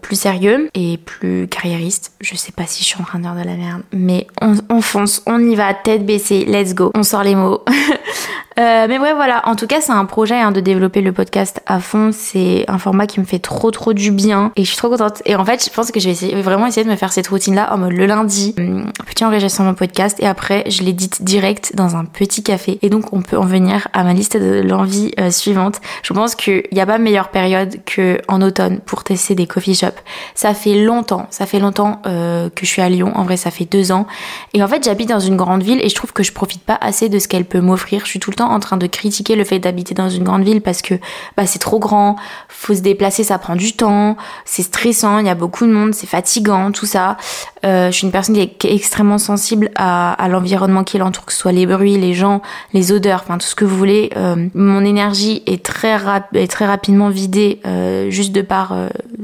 plus 0.00 0.16
sérieux 0.18 0.70
et 0.74 0.96
plus 0.96 1.46
carriéristes. 1.48 2.12
Je 2.20 2.34
sais 2.34 2.52
pas 2.52 2.66
si 2.66 2.82
je 2.82 2.88
suis 2.88 3.00
en 3.00 3.04
train 3.04 3.18
de 3.18 3.24
dire 3.24 3.34
de 3.34 3.44
la 3.44 3.56
merde, 3.56 3.82
mais 3.92 4.26
on 4.40 4.80
fonce, 4.80 5.22
on 5.26 5.38
y 5.38 5.54
va, 5.54 5.74
tête 5.74 6.06
baissée, 6.06 6.46
let's 6.46 6.74
go. 6.74 6.90
On 6.94 7.02
sort 7.02 7.22
les 7.22 7.34
mots. 7.34 7.62
Euh, 8.58 8.86
mais 8.88 8.98
ouais, 8.98 9.14
voilà. 9.14 9.46
En 9.48 9.54
tout 9.54 9.66
cas, 9.66 9.80
c'est 9.80 9.92
un 9.92 10.04
projet 10.04 10.38
hein, 10.38 10.50
de 10.50 10.60
développer 10.60 11.00
le 11.00 11.12
podcast 11.12 11.62
à 11.66 11.80
fond. 11.80 12.10
C'est 12.12 12.64
un 12.68 12.78
format 12.78 13.06
qui 13.06 13.20
me 13.20 13.24
fait 13.24 13.38
trop, 13.38 13.70
trop 13.70 13.92
du 13.92 14.10
bien. 14.10 14.52
Et 14.56 14.64
je 14.64 14.68
suis 14.68 14.76
trop 14.76 14.90
contente. 14.90 15.22
Et 15.24 15.36
en 15.36 15.44
fait, 15.44 15.64
je 15.64 15.70
pense 15.70 15.90
que 15.90 16.00
je 16.00 16.06
vais 16.06 16.10
essayer, 16.12 16.42
vraiment 16.42 16.66
essayer 16.66 16.84
de 16.84 16.90
me 16.90 16.96
faire 16.96 17.12
cette 17.12 17.28
routine-là 17.28 17.72
en 17.72 17.78
mode 17.78 17.92
le 17.92 18.06
lundi, 18.06 18.54
hum, 18.58 18.90
petit 19.06 19.24
enregistrement 19.24 19.74
podcast. 19.74 20.18
Et 20.20 20.26
après, 20.26 20.64
je 20.68 20.82
l'édite 20.82 21.22
direct 21.22 21.76
dans 21.76 21.96
un 21.96 22.04
petit 22.04 22.42
café. 22.42 22.78
Et 22.82 22.90
donc, 22.90 23.12
on 23.12 23.22
peut 23.22 23.38
en 23.38 23.46
venir 23.46 23.88
à 23.92 24.02
ma 24.04 24.12
liste 24.12 24.36
de 24.36 24.60
l'envie 24.60 25.12
euh, 25.20 25.30
suivante. 25.30 25.80
Je 26.02 26.12
pense 26.12 26.34
qu'il 26.34 26.64
n'y 26.72 26.80
a 26.80 26.86
pas 26.86 26.98
meilleure 26.98 27.28
période 27.28 27.76
que 27.86 28.20
en 28.28 28.42
automne 28.42 28.80
pour 28.80 29.04
tester 29.04 29.34
des 29.34 29.46
coffee 29.46 29.74
shops. 29.74 30.00
Ça 30.34 30.54
fait 30.54 30.74
longtemps, 30.74 31.26
ça 31.30 31.46
fait 31.46 31.60
longtemps 31.60 32.02
euh, 32.06 32.50
que 32.50 32.66
je 32.66 32.70
suis 32.70 32.82
à 32.82 32.88
Lyon. 32.88 33.12
En 33.14 33.22
vrai, 33.22 33.36
ça 33.36 33.50
fait 33.50 33.64
deux 33.64 33.92
ans. 33.92 34.06
Et 34.54 34.62
en 34.62 34.68
fait, 34.68 34.84
j'habite 34.84 35.08
dans 35.08 35.20
une 35.20 35.36
grande 35.36 35.62
ville 35.62 35.80
et 35.82 35.88
je 35.88 35.94
trouve 35.94 36.12
que 36.12 36.22
je 36.22 36.32
profite 36.32 36.62
pas 36.62 36.78
assez 36.80 37.08
de 37.08 37.18
ce 37.18 37.28
qu'elle 37.28 37.44
peut 37.44 37.60
m'offrir. 37.60 38.00
Je 38.04 38.10
suis 38.10 38.20
tout 38.20 38.30
le 38.30 38.36
temps 38.36 38.49
en 38.50 38.60
train 38.60 38.76
de 38.76 38.86
critiquer 38.86 39.36
le 39.36 39.44
fait 39.44 39.58
d'habiter 39.58 39.94
dans 39.94 40.08
une 40.08 40.24
grande 40.24 40.44
ville 40.44 40.60
parce 40.60 40.82
que 40.82 40.94
bah, 41.36 41.46
c'est 41.46 41.58
trop 41.58 41.78
grand, 41.78 42.16
faut 42.48 42.74
se 42.74 42.80
déplacer, 42.80 43.24
ça 43.24 43.38
prend 43.38 43.56
du 43.56 43.72
temps, 43.72 44.16
c'est 44.44 44.62
stressant, 44.62 45.18
il 45.18 45.26
y 45.26 45.30
a 45.30 45.34
beaucoup 45.34 45.66
de 45.66 45.72
monde, 45.72 45.94
c'est 45.94 46.06
fatigant, 46.06 46.72
tout 46.72 46.86
ça. 46.86 47.16
Euh, 47.64 47.90
je 47.90 47.96
suis 47.96 48.06
une 48.06 48.12
personne 48.12 48.34
qui 48.34 48.68
est, 48.68 48.74
extrêmement 48.74 49.18
sensible 49.18 49.70
à, 49.74 50.12
à 50.12 50.28
l'environnement 50.28 50.84
qui 50.84 50.98
l'entoure, 50.98 51.26
que 51.26 51.32
ce 51.32 51.38
soit 51.38 51.52
les 51.52 51.66
bruits, 51.66 51.98
les 51.98 52.14
gens, 52.14 52.40
les 52.72 52.92
odeurs, 52.92 53.20
enfin 53.22 53.38
tout 53.38 53.46
ce 53.46 53.54
que 53.54 53.64
vous 53.64 53.76
voulez. 53.76 54.10
Euh, 54.16 54.48
mon 54.54 54.84
énergie 54.84 55.42
est 55.46 55.62
très, 55.62 55.96
rap 55.96 56.34
est 56.34 56.50
très 56.50 56.66
rapidement 56.66 57.10
vidée 57.10 57.60
euh, 57.66 58.10
juste 58.10 58.32
de 58.32 58.42
par 58.42 58.74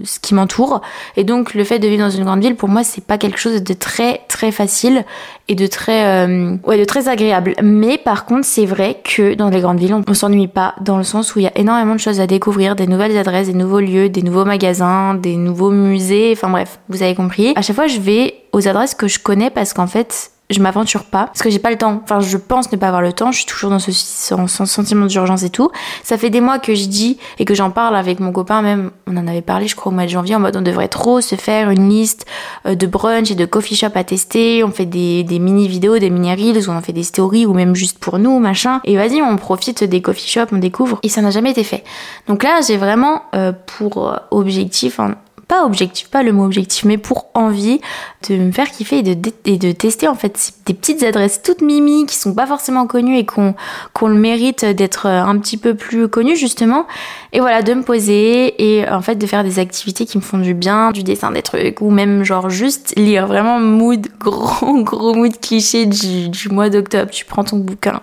ce 0.04 0.18
qui 0.18 0.34
m'entoure. 0.34 0.82
Et 1.16 1.24
donc 1.24 1.54
le 1.54 1.64
fait 1.64 1.78
de 1.78 1.88
vivre 1.88 2.04
dans 2.04 2.10
une 2.10 2.24
grande 2.24 2.42
ville, 2.42 2.56
pour 2.56 2.68
moi, 2.68 2.84
c'est 2.84 3.04
pas 3.04 3.18
quelque 3.18 3.38
chose 3.38 3.62
de 3.62 3.74
très 3.74 4.20
très 4.28 4.52
facile 4.52 5.04
et 5.48 5.54
de 5.54 5.66
très 5.66 6.26
euh, 6.26 6.56
ouais 6.64 6.78
de 6.78 6.84
très 6.84 7.08
agréable 7.08 7.54
mais 7.62 7.98
par 7.98 8.24
contre 8.24 8.44
c'est 8.44 8.66
vrai 8.66 9.00
que 9.04 9.34
dans 9.34 9.48
les 9.48 9.60
grandes 9.60 9.78
villes 9.78 9.94
on, 9.94 10.14
s'ennuie 10.14 10.48
pas 10.48 10.74
dans 10.80 10.96
le 10.96 11.04
sens 11.04 11.34
où 11.34 11.38
il 11.38 11.44
y 11.44 11.46
a 11.46 11.56
énormément 11.56 11.94
de 11.94 12.00
choses 12.00 12.20
à 12.20 12.26
découvrir 12.26 12.74
des 12.74 12.86
nouvelles 12.86 13.16
adresses 13.16 13.46
des 13.46 13.54
nouveaux 13.54 13.80
lieux 13.80 14.08
des 14.08 14.22
nouveaux 14.22 14.44
magasins 14.44 15.14
des 15.14 15.36
nouveaux 15.36 15.70
musées 15.70 16.32
enfin 16.32 16.50
bref 16.50 16.80
vous 16.88 17.02
avez 17.02 17.14
compris 17.14 17.52
à 17.54 17.62
chaque 17.62 17.76
fois 17.76 17.86
je 17.86 18.00
vais 18.00 18.25
aux 18.52 18.68
adresses 18.68 18.94
que 18.94 19.08
je 19.08 19.18
connais 19.18 19.50
parce 19.50 19.72
qu'en 19.72 19.86
fait 19.86 20.30
je 20.48 20.60
m'aventure 20.60 21.04
pas 21.04 21.26
parce 21.26 21.42
que 21.42 21.50
j'ai 21.50 21.58
pas 21.58 21.70
le 21.70 21.78
temps. 21.78 22.00
Enfin, 22.04 22.20
je 22.20 22.36
pense 22.36 22.70
ne 22.70 22.76
pas 22.76 22.86
avoir 22.88 23.02
le 23.02 23.12
temps. 23.12 23.32
Je 23.32 23.38
suis 23.38 23.46
toujours 23.46 23.70
dans 23.70 23.78
ce, 23.78 23.90
sentiment 23.90 25.06
d'urgence 25.06 25.42
et 25.42 25.50
tout. 25.50 25.70
Ça 26.04 26.18
fait 26.18 26.30
des 26.30 26.40
mois 26.40 26.58
que 26.58 26.74
je 26.74 26.86
dis 26.86 27.18
et 27.38 27.44
que 27.44 27.54
j'en 27.54 27.70
parle 27.70 27.96
avec 27.96 28.20
mon 28.20 28.32
copain 28.32 28.62
même. 28.62 28.90
On 29.08 29.16
en 29.16 29.26
avait 29.26 29.42
parlé, 29.42 29.66
je 29.66 29.74
crois, 29.74 29.90
au 29.90 29.94
mois 29.94 30.04
de 30.04 30.10
janvier 30.10 30.36
en 30.36 30.40
mode 30.40 30.56
on 30.56 30.62
devrait 30.62 30.88
trop 30.88 31.20
se 31.20 31.34
faire 31.34 31.70
une 31.70 31.88
liste 31.88 32.26
euh, 32.66 32.74
de 32.74 32.86
brunch 32.86 33.30
et 33.30 33.34
de 33.34 33.44
coffee 33.44 33.74
shop 33.74 33.88
à 33.94 34.04
tester. 34.04 34.62
On 34.62 34.70
fait 34.70 34.86
des, 34.86 35.24
mini 35.38 35.66
vidéos, 35.66 35.98
des 35.98 36.10
mini 36.10 36.32
reels 36.32 36.68
où 36.68 36.72
on 36.72 36.80
fait 36.80 36.92
des 36.92 37.02
stories 37.02 37.46
ou 37.46 37.52
même 37.52 37.74
juste 37.74 37.98
pour 37.98 38.18
nous, 38.18 38.38
machin. 38.38 38.80
Et 38.84 38.96
vas-y, 38.96 39.20
on 39.22 39.36
profite 39.36 39.82
des 39.82 40.00
coffee 40.00 40.28
shops, 40.28 40.52
on 40.52 40.58
découvre. 40.58 41.00
Et 41.02 41.08
ça 41.08 41.22
n'a 41.22 41.30
jamais 41.30 41.50
été 41.50 41.64
fait. 41.64 41.82
Donc 42.28 42.44
là, 42.44 42.60
j'ai 42.66 42.76
vraiment 42.76 43.22
euh, 43.34 43.52
pour 43.78 44.08
euh, 44.08 44.16
objectif, 44.30 45.00
pas 45.48 45.64
objectif, 45.64 46.08
pas 46.10 46.24
le 46.24 46.32
mot 46.32 46.44
objectif, 46.44 46.84
mais 46.84 46.98
pour 46.98 47.26
envie 47.34 47.80
de 48.28 48.36
me 48.36 48.50
faire 48.50 48.68
kiffer 48.68 48.98
et 48.98 49.02
de, 49.02 49.14
de 49.14 49.72
tester 49.72 50.08
en 50.08 50.16
fait 50.16 50.52
des 50.66 50.74
petites 50.74 51.04
adresses 51.04 51.40
toutes 51.40 51.60
mimi 51.60 52.04
qui 52.06 52.16
sont 52.16 52.34
pas 52.34 52.46
forcément 52.46 52.86
connues 52.88 53.16
et 53.16 53.24
qu'on 53.24 53.54
qu'on 53.92 54.08
le 54.08 54.16
mérite 54.16 54.64
d'être 54.64 55.06
un 55.06 55.38
petit 55.38 55.56
peu 55.56 55.74
plus 55.74 56.08
connues 56.08 56.36
justement. 56.36 56.86
Et 57.32 57.38
voilà, 57.38 57.62
de 57.62 57.74
me 57.74 57.82
poser 57.82 58.78
et 58.78 58.88
en 58.88 59.02
fait 59.02 59.14
de 59.14 59.26
faire 59.26 59.44
des 59.44 59.60
activités 59.60 60.04
qui 60.04 60.18
me 60.18 60.22
font 60.22 60.38
du 60.38 60.54
bien, 60.54 60.90
du 60.90 61.04
dessin 61.04 61.30
des 61.30 61.42
trucs 61.42 61.80
ou 61.80 61.90
même 61.90 62.24
genre 62.24 62.50
juste 62.50 62.94
lire 62.96 63.28
vraiment 63.28 63.60
mood, 63.60 64.08
gros 64.18 64.82
gros 64.82 65.14
mood 65.14 65.38
cliché 65.40 65.86
du, 65.86 66.28
du 66.28 66.48
mois 66.48 66.70
d'octobre. 66.70 67.10
Tu 67.12 67.24
prends 67.24 67.44
ton 67.44 67.58
bouquin, 67.58 68.00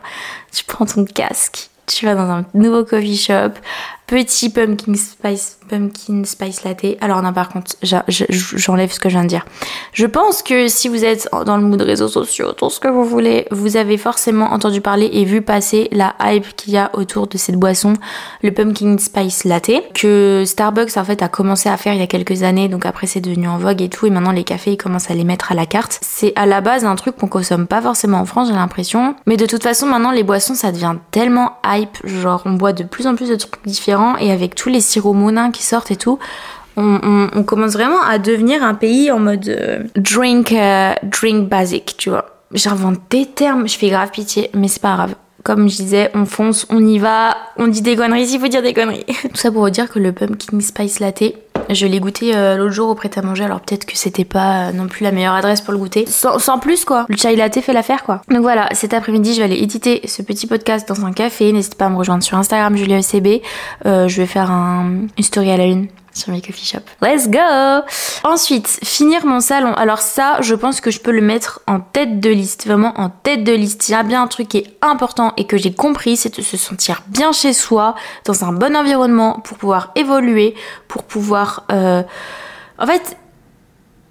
tu 0.54 0.64
prends 0.64 0.86
ton 0.86 1.04
casque, 1.04 1.70
tu 1.88 2.06
vas 2.06 2.16
dans 2.16 2.30
un 2.30 2.46
nouveau 2.54 2.86
coffee 2.86 3.18
shop, 3.18 3.52
petit 4.14 4.52
pumpkin 4.52 4.94
spice 4.94 5.58
pumpkin 5.68 6.24
spice 6.24 6.64
latte. 6.64 6.98
Alors 7.02 7.24
non 7.24 7.34
par 7.34 7.50
contre, 7.50 7.76
j'enlève 7.82 8.92
ce 8.92 9.00
que 9.00 9.10
je 9.10 9.16
viens 9.16 9.24
de 9.24 9.30
dire. 9.30 9.44
Je 9.92 10.06
pense 10.06 10.44
que 10.44 10.68
si 10.68 10.88
vous 10.88 11.04
êtes 11.04 11.28
dans 11.48 11.58
le 11.58 11.64
mood 11.64 11.82
réseaux 11.82 12.08
sociaux, 12.08 12.52
tout 12.52 12.70
ce 12.70 12.80
que 12.80 12.88
vous 12.88 13.06
voulez, 13.06 13.48
vous 13.50 13.76
avez 13.76 13.98
forcément 13.98 14.54
entendu 14.54 14.82
parler 14.82 15.10
et 15.14 15.26
vu 15.26 15.42
passer 15.42 15.90
la 15.92 16.14
hype 16.22 16.56
qu'il 16.56 16.74
y 16.74 16.78
a 16.78 16.92
autour 16.94 17.26
de 17.26 17.40
cette 17.40 17.56
boisson, 17.56 17.94
le 18.44 18.52
pumpkin 18.52 19.00
spice 19.00 19.46
latte, 19.46 19.72
que 19.96 20.44
Starbucks 20.46 20.96
en 20.98 21.04
fait 21.04 21.24
a 21.24 21.28
commencé 21.28 21.68
à 21.68 21.78
faire 21.78 21.96
il 21.96 22.00
y 22.00 22.04
a 22.04 22.08
quelques 22.08 22.44
années, 22.44 22.70
donc 22.70 22.86
après 22.86 23.08
c'est 23.08 23.22
devenu 23.22 23.48
en 23.48 23.58
vogue 23.58 23.82
et 23.82 23.90
tout, 23.90 24.06
et 24.06 24.12
maintenant 24.12 24.32
les 24.32 24.44
cafés 24.44 24.74
ils 24.74 24.78
commencent 24.78 25.10
à 25.10 25.16
les 25.16 25.24
mettre 25.24 25.52
à 25.52 25.56
la 25.56 25.66
carte. 25.66 25.98
C'est 26.04 26.34
à 26.36 26.46
la 26.46 26.62
base 26.62 26.86
un 26.86 26.96
truc 26.96 27.16
qu'on 27.16 27.28
consomme 27.28 27.66
pas 27.66 27.82
forcément 27.82 28.20
en 28.20 28.26
France, 28.26 28.50
j'ai 28.50 28.54
l'impression, 28.54 29.16
mais 29.26 29.38
de 29.38 29.48
toute 29.48 29.64
façon 29.64 29.88
maintenant 29.88 30.12
les 30.12 30.24
boissons 30.24 30.54
ça 30.54 30.72
devient 30.72 30.98
tellement 31.10 31.54
hype, 31.66 31.98
genre 32.04 32.44
on 32.46 32.54
boit 32.54 32.74
de 32.74 32.84
plus 32.84 33.08
en 33.08 33.16
plus 33.16 33.30
de 33.30 33.36
trucs 33.36 33.56
différents 33.66 34.03
et 34.18 34.32
avec 34.32 34.56
tous 34.56 34.70
les 34.70 34.82
sirops 34.82 35.16
monins 35.16 35.52
qui 35.52 35.64
sortent 35.64 35.92
et 35.92 35.96
tout, 35.96 36.20
on, 36.76 37.44
commence 37.46 37.74
vraiment 37.74 38.02
à 38.02 38.18
devenir 38.18 38.64
un 38.64 38.74
pays 38.74 39.12
en 39.12 39.20
mode 39.20 39.48
euh, 39.48 39.84
drink, 39.96 40.52
euh, 40.52 40.94
drink 41.04 41.48
basic, 41.48 41.96
tu 41.98 42.10
vois. 42.10 42.26
J'invente 42.52 43.00
des 43.10 43.26
termes, 43.26 43.68
je 43.68 43.78
fais 43.78 43.90
grave 43.90 44.12
pitié, 44.12 44.50
mais 44.54 44.68
c'est 44.68 44.82
pas 44.82 44.96
grave. 44.96 45.16
Comme 45.44 45.70
je 45.70 45.76
disais, 45.76 46.10
on 46.14 46.26
fonce, 46.26 46.66
on 46.70 46.86
y 46.86 47.00
va, 47.00 47.36
on 47.58 47.68
dit 47.68 47.82
des 47.82 47.98
conneries 47.98 48.28
s'il 48.28 48.40
faut 48.40 48.48
dire 48.48 48.62
des 48.62 48.74
conneries. 48.74 49.06
Tout 49.24 49.36
ça 49.36 49.52
pour 49.52 49.62
vous 49.62 49.70
dire 49.70 49.90
que 49.90 50.00
le 50.00 50.14
pumpkin 50.14 50.62
spice 50.62 51.02
latte, 51.02 51.34
je 51.70 51.86
l'ai 51.86 52.00
goûté 52.00 52.34
euh, 52.34 52.56
l'autre 52.56 52.72
jour 52.72 52.90
au 52.90 52.96
prêt 52.96 53.10
à 53.16 53.22
manger, 53.22 53.44
alors 53.44 53.60
peut-être 53.60 53.86
que 53.86 53.98
c'était 53.98 54.24
pas 54.24 54.72
non 54.72 54.88
plus 54.88 55.04
la 55.04 55.12
meilleure 55.12 55.34
adresse 55.34 55.60
pour 55.60 55.74
le 55.74 55.80
goûter. 55.80 56.06
Sans, 56.08 56.60
plus 56.60 56.86
quoi, 56.86 57.06
le 57.10 57.18
chai 57.18 57.36
latte 57.36 57.60
fait 57.60 57.74
l'affaire 57.74 58.04
quoi. 58.04 58.22
Donc 58.30 58.42
voilà, 58.42 58.70
cet 58.72 58.94
après-midi 58.94 59.34
je 59.34 59.40
vais 59.40 59.46
aller 59.46 59.62
éditer 59.62 60.02
ce 60.06 60.22
petit 60.22 60.48
podcast 60.48 60.88
dans 60.88 61.06
un 61.06 61.12
café. 61.12 61.52
N'hésitez 61.52 61.76
pas 61.76 61.88
à 61.88 61.90
me 61.90 61.98
rejoindre 61.98 62.24
sur 62.24 62.38
Instagram 62.38 62.78
Julia 62.78 63.00
ECB. 63.00 63.42
Euh, 63.86 64.08
je 64.08 64.22
vais 64.22 64.28
faire 64.28 64.50
un, 64.50 65.08
une 65.18 65.24
story 65.24 65.52
à 65.52 65.58
la 65.58 65.66
une 65.66 65.88
sur 66.14 66.32
mes 66.32 66.42
coffee 66.42 66.66
shop. 66.66 66.82
Let's 67.02 67.30
go 67.30 67.40
Ensuite, 68.24 68.68
finir 68.84 69.26
mon 69.26 69.40
salon. 69.40 69.74
Alors 69.74 70.00
ça, 70.00 70.38
je 70.42 70.56
pense 70.56 70.82
que 70.82 70.92
je 70.92 71.00
peux 71.00 71.12
le 71.12 71.22
mettre 71.22 71.62
en 71.68 71.80
tête 71.80 72.20
de 72.20 72.30
liste, 72.30 72.66
vraiment 72.66 72.94
en 73.00 73.10
tête 73.10 73.44
de 73.44 73.52
liste. 73.52 73.90
Il 73.90 73.94
y 73.94 73.96
a 73.96 74.04
bien 74.04 74.24
un 74.24 74.28
truc 74.28 74.50
qui 74.50 74.60
est 74.60 74.78
important 74.82 75.34
et 75.38 75.46
que 75.46 75.58
j'ai 75.58 75.74
compris, 75.74 76.18
c'est 76.18 76.38
de 76.38 76.42
se 76.42 76.58
sentir 76.58 77.02
bien 77.08 77.32
chez 77.32 77.54
soi, 77.54 77.96
dans 78.26 78.44
un 78.44 78.54
bon 78.54 78.76
environnement, 78.76 79.40
pour 79.40 79.58
pouvoir 79.58 79.92
évoluer, 79.96 80.56
pour 80.88 81.04
pouvoir... 81.04 81.66
Euh... 81.72 82.04
En 82.78 82.88
fait, 82.88 83.18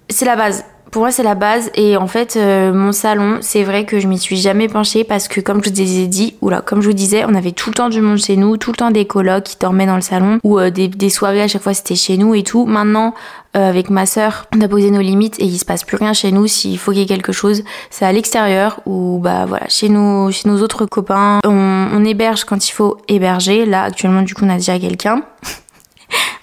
c'est 0.09 0.25
la 0.25 0.35
base 0.35 0.65
pour 0.93 1.01
moi 1.01 1.11
c'est 1.11 1.23
la 1.23 1.35
base. 1.35 1.71
Et 1.73 1.97
en 1.97 2.07
fait 2.07 2.37
euh, 2.37 2.71
mon 2.71 2.91
salon 2.91 3.39
c'est 3.41 3.63
vrai 3.63 3.83
que 3.83 3.99
je 3.99 4.07
m'y 4.07 4.19
suis 4.19 4.37
jamais 4.37 4.67
penchée 4.67 5.03
parce 5.03 5.27
que 5.27 5.41
comme 5.41 5.61
je 5.63 5.69
vous 5.71 5.81
ai 5.81 6.07
dit 6.07 6.35
oula 6.39 6.61
comme 6.61 6.81
je 6.81 6.87
vous 6.87 6.93
disais 6.93 7.25
on 7.27 7.33
avait 7.33 7.51
tout 7.51 7.71
le 7.71 7.73
temps 7.73 7.89
du 7.89 7.99
monde 7.99 8.19
chez 8.19 8.37
nous 8.37 8.57
tout 8.57 8.71
le 8.71 8.77
temps 8.77 8.91
des 8.91 9.05
colocs 9.05 9.43
qui 9.43 9.57
dormaient 9.59 9.87
dans 9.87 9.95
le 9.95 10.01
salon 10.01 10.39
ou 10.43 10.59
euh, 10.59 10.69
des, 10.69 11.09
soirées 11.09 11.41
à 11.41 11.47
chaque 11.47 11.63
fois 11.63 11.73
c'était 11.73 11.95
chez 11.95 12.15
nous 12.15 12.35
et 12.35 12.43
tout. 12.43 12.65
Maintenant 12.65 13.15
euh, 13.57 13.67
avec 13.67 13.89
ma 13.89 14.05
sœur 14.05 14.45
on 14.55 14.61
a 14.61 14.67
posé 14.67 14.91
nos 14.91 15.01
limites 15.01 15.39
et 15.39 15.45
il 15.45 15.57
se 15.57 15.65
passe 15.65 15.83
plus 15.83 15.97
rien 15.97 16.13
chez 16.13 16.31
nous. 16.31 16.45
S'il 16.45 16.77
faut 16.77 16.91
qu'il 16.91 17.01
y 17.01 17.03
ait 17.03 17.07
quelque 17.07 17.31
chose 17.31 17.63
c'est 17.89 18.05
à 18.05 18.11
l'extérieur 18.11 18.79
ou 18.85 19.19
bah 19.21 19.45
voilà 19.47 19.67
chez 19.69 19.89
nous 19.89 20.31
chez 20.31 20.47
nos 20.47 20.61
autres 20.61 20.85
copains. 20.85 21.39
On, 21.43 21.87
on 21.91 22.05
héberge 22.05 22.43
quand 22.43 22.69
il 22.69 22.71
faut 22.71 22.97
héberger. 23.07 23.65
Là 23.65 23.83
actuellement 23.83 24.21
du 24.21 24.35
coup 24.35 24.45
on 24.45 24.49
a 24.49 24.57
déjà 24.57 24.77
quelqu'un. 24.77 25.23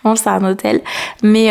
Bon, 0.03 0.17
c'est 0.17 0.31
un 0.31 0.43
hôtel. 0.45 0.81
Mais, 1.23 1.51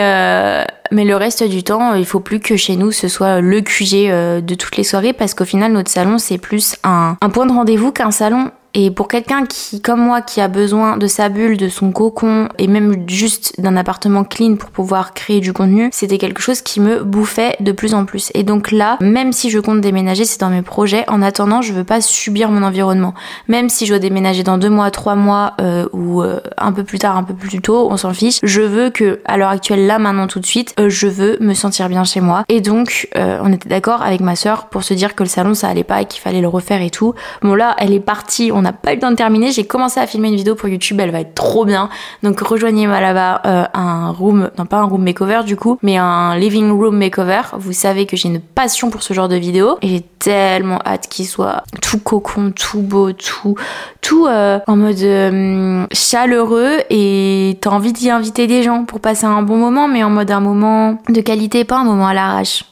mais 0.91 1.05
le 1.05 1.15
reste 1.15 1.43
du 1.43 1.63
temps, 1.63 1.93
il 1.93 2.05
faut 2.05 2.19
plus 2.19 2.39
que 2.39 2.55
chez 2.55 2.75
nous 2.75 2.91
ce 2.91 3.07
soit 3.07 3.41
le 3.41 3.61
QG 3.61 4.09
euh, 4.09 4.41
de 4.41 4.55
toutes 4.55 4.77
les 4.77 4.83
soirées 4.83 5.13
parce 5.13 5.33
qu'au 5.33 5.45
final, 5.45 5.71
notre 5.71 5.91
salon, 5.91 6.17
c'est 6.17 6.37
plus 6.37 6.75
un, 6.83 7.17
un 7.21 7.29
point 7.29 7.45
de 7.45 7.51
rendez-vous 7.51 7.91
qu'un 7.91 8.11
salon. 8.11 8.51
Et 8.73 8.91
pour 8.91 9.07
quelqu'un 9.07 9.45
qui, 9.45 9.81
comme 9.81 10.01
moi, 10.01 10.21
qui 10.21 10.41
a 10.41 10.47
besoin 10.47 10.97
de 10.97 11.07
sa 11.07 11.29
bulle, 11.29 11.57
de 11.57 11.69
son 11.69 11.91
cocon, 11.91 12.49
et 12.57 12.67
même 12.67 13.09
juste 13.09 13.59
d'un 13.59 13.75
appartement 13.75 14.23
clean 14.23 14.55
pour 14.55 14.69
pouvoir 14.69 15.13
créer 15.13 15.39
du 15.39 15.53
contenu, 15.53 15.89
c'était 15.91 16.19
quelque 16.19 16.41
chose 16.41 16.61
qui 16.61 16.79
me 16.79 17.03
bouffait 17.03 17.55
de 17.59 17.71
plus 17.71 17.93
en 17.93 18.05
plus. 18.05 18.31
Et 18.35 18.43
donc 18.43 18.71
là, 18.71 18.97
même 19.01 19.33
si 19.33 19.49
je 19.49 19.59
compte 19.59 19.81
déménager, 19.81 20.25
c'est 20.25 20.39
dans 20.39 20.49
mes 20.49 20.61
projets. 20.61 21.03
En 21.09 21.21
attendant, 21.21 21.61
je 21.61 21.73
veux 21.73 21.83
pas 21.83 22.01
subir 22.01 22.51
mon 22.51 22.61
environnement. 22.63 23.13
Même 23.47 23.69
si 23.69 23.85
je 23.85 23.91
dois 23.91 23.99
déménager 23.99 24.43
dans 24.43 24.57
deux 24.57 24.69
mois, 24.69 24.91
trois 24.91 25.15
mois, 25.15 25.53
euh, 25.59 25.87
ou 25.93 26.21
euh, 26.21 26.39
un 26.57 26.71
peu 26.71 26.83
plus 26.83 26.99
tard, 26.99 27.17
un 27.17 27.23
peu 27.23 27.33
plus 27.33 27.61
tôt, 27.61 27.87
on 27.89 27.97
s'en 27.97 28.13
fiche. 28.13 28.39
Je 28.43 28.61
veux 28.61 28.91
que, 28.91 29.19
à 29.25 29.37
l'heure 29.37 29.49
actuelle, 29.49 29.87
là, 29.87 29.97
maintenant, 29.97 30.27
tout 30.27 30.39
de 30.39 30.45
suite, 30.45 30.75
euh, 30.79 30.89
je 30.89 31.07
veux 31.07 31.37
me 31.39 31.55
sentir 31.55 31.89
bien 31.89 32.03
chez 32.03 32.21
moi. 32.21 32.43
Et 32.49 32.61
donc, 32.61 33.09
on 33.15 33.51
était 33.51 33.69
d'accord 33.69 34.01
avec 34.01 34.21
ma 34.21 34.35
soeur 34.35 34.67
pour 34.67 34.83
se 34.83 34.93
dire 34.93 35.15
que 35.15 35.23
le 35.23 35.29
salon, 35.29 35.53
ça 35.53 35.67
allait 35.67 35.83
pas 35.83 36.01
et 36.01 36.05
qu'il 36.05 36.21
fallait 36.21 36.41
le 36.41 36.47
refaire 36.47 36.81
et 36.81 36.89
tout. 36.89 37.13
Bon 37.41 37.55
là, 37.55 37.75
elle 37.79 37.93
est 37.93 37.99
partie 37.99 38.51
n'a 38.61 38.73
pas 38.73 38.91
eu 38.91 38.95
le 38.95 39.01
temps 39.01 39.11
de 39.11 39.15
terminer. 39.15 39.51
J'ai 39.51 39.65
commencé 39.65 39.99
à 39.99 40.07
filmer 40.07 40.29
une 40.29 40.35
vidéo 40.35 40.55
pour 40.55 40.69
YouTube, 40.69 40.99
elle 40.99 41.11
va 41.11 41.21
être 41.21 41.35
trop 41.35 41.65
bien. 41.65 41.89
Donc 42.23 42.39
rejoignez-moi 42.39 42.99
là-bas 42.99 43.41
euh, 43.45 43.65
un 43.73 44.11
room, 44.11 44.49
non 44.57 44.65
pas 44.65 44.77
un 44.77 44.85
room 44.85 45.03
makeover 45.03 45.41
du 45.45 45.55
coup, 45.55 45.77
mais 45.81 45.97
un 45.97 46.37
living 46.37 46.71
room 46.71 46.97
makeover. 46.97 47.41
Vous 47.57 47.73
savez 47.73 48.05
que 48.05 48.17
j'ai 48.17 48.29
une 48.29 48.39
passion 48.39 48.89
pour 48.89 49.03
ce 49.03 49.13
genre 49.13 49.27
de 49.27 49.35
vidéo 49.35 49.77
et 49.81 49.87
j'ai 49.87 50.01
tellement 50.01 50.79
hâte 50.85 51.07
qu'il 51.07 51.25
soit 51.25 51.63
tout 51.81 51.99
cocon, 51.99 52.51
tout 52.51 52.81
beau, 52.81 53.13
tout, 53.13 53.55
tout 54.01 54.25
euh, 54.27 54.59
en 54.67 54.75
mode 54.75 55.01
euh, 55.01 55.85
chaleureux 55.91 56.79
et 56.89 57.57
t'as 57.61 57.69
envie 57.69 57.93
d'y 57.93 58.09
inviter 58.09 58.47
des 58.47 58.63
gens 58.63 58.83
pour 58.85 58.99
passer 58.99 59.25
un 59.25 59.41
bon 59.41 59.57
moment, 59.57 59.87
mais 59.87 60.03
en 60.03 60.09
mode 60.09 60.31
un 60.31 60.39
moment 60.39 60.97
de 61.07 61.21
qualité, 61.21 61.63
pas 61.63 61.77
un 61.77 61.83
moment 61.83 62.07
à 62.07 62.13
l'arrache. 62.13 62.65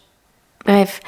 Bref, 0.66 1.00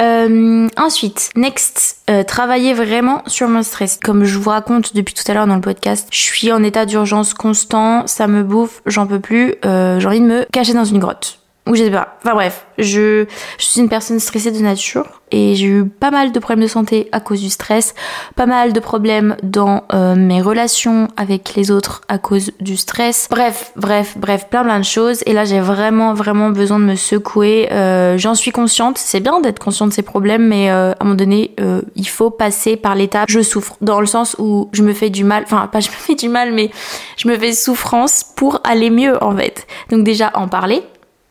Euh, 0.00 0.68
ensuite, 0.76 1.30
next, 1.36 1.98
euh, 2.08 2.22
travailler 2.22 2.72
vraiment 2.72 3.22
sur 3.26 3.48
mon 3.48 3.62
stress. 3.62 3.98
Comme 4.02 4.24
je 4.24 4.38
vous 4.38 4.50
raconte 4.50 4.94
depuis 4.94 5.14
tout 5.14 5.24
à 5.26 5.34
l'heure 5.34 5.46
dans 5.46 5.56
le 5.56 5.60
podcast, 5.60 6.08
je 6.10 6.18
suis 6.18 6.52
en 6.52 6.62
état 6.62 6.86
d'urgence 6.86 7.34
constant, 7.34 8.06
ça 8.06 8.26
me 8.26 8.42
bouffe, 8.42 8.82
j'en 8.86 9.06
peux 9.06 9.20
plus, 9.20 9.54
euh, 9.64 10.00
j'ai 10.00 10.06
envie 10.06 10.20
de 10.20 10.26
me 10.26 10.46
cacher 10.52 10.72
dans 10.72 10.84
une 10.84 10.98
grotte 10.98 11.39
ou 11.66 11.74
je 11.74 11.84
sais 11.84 11.90
pas. 11.90 12.16
Enfin 12.22 12.34
bref, 12.34 12.66
je, 12.78 13.26
je 13.58 13.64
suis 13.64 13.80
une 13.80 13.88
personne 13.88 14.18
stressée 14.18 14.50
de 14.50 14.58
nature 14.58 15.20
et 15.30 15.54
j'ai 15.54 15.66
eu 15.66 15.84
pas 15.84 16.10
mal 16.10 16.32
de 16.32 16.38
problèmes 16.40 16.64
de 16.64 16.70
santé 16.70 17.08
à 17.12 17.20
cause 17.20 17.40
du 17.40 17.50
stress, 17.50 17.94
pas 18.34 18.46
mal 18.46 18.72
de 18.72 18.80
problèmes 18.80 19.36
dans 19.42 19.84
euh, 19.92 20.16
mes 20.16 20.42
relations 20.42 21.08
avec 21.16 21.54
les 21.54 21.70
autres 21.70 22.00
à 22.08 22.18
cause 22.18 22.50
du 22.60 22.76
stress. 22.76 23.28
Bref, 23.30 23.72
bref, 23.76 24.14
bref, 24.16 24.48
plein 24.48 24.64
plein 24.64 24.78
de 24.78 24.84
choses. 24.84 25.22
Et 25.26 25.32
là, 25.32 25.44
j'ai 25.44 25.60
vraiment, 25.60 26.14
vraiment 26.14 26.50
besoin 26.50 26.80
de 26.80 26.84
me 26.84 26.96
secouer. 26.96 27.68
Euh, 27.70 28.18
J'en 28.18 28.34
suis 28.34 28.50
consciente. 28.50 28.98
C'est 28.98 29.20
bien 29.20 29.40
d'être 29.40 29.60
conscient 29.62 29.86
de 29.86 29.92
ces 29.92 30.02
problèmes, 30.02 30.48
mais 30.48 30.70
euh, 30.70 30.92
à 30.92 30.96
un 31.00 31.04
moment 31.04 31.16
donné, 31.16 31.54
euh, 31.60 31.82
il 31.94 32.08
faut 32.08 32.30
passer 32.30 32.76
par 32.76 32.94
l'étape. 32.94 33.28
Je 33.28 33.40
souffre 33.40 33.76
dans 33.80 34.00
le 34.00 34.06
sens 34.06 34.34
où 34.38 34.68
je 34.72 34.82
me 34.82 34.92
fais 34.92 35.10
du 35.10 35.24
mal. 35.24 35.44
Enfin, 35.44 35.68
pas 35.68 35.80
je 35.80 35.88
me 35.88 35.94
fais 35.94 36.14
du 36.14 36.28
mal, 36.28 36.52
mais 36.52 36.70
je 37.16 37.28
me 37.28 37.38
fais 37.38 37.52
souffrance 37.52 38.24
pour 38.24 38.60
aller 38.64 38.90
mieux 38.90 39.22
en 39.22 39.36
fait. 39.36 39.66
Donc 39.90 40.04
déjà 40.04 40.32
en 40.34 40.48
parler 40.48 40.82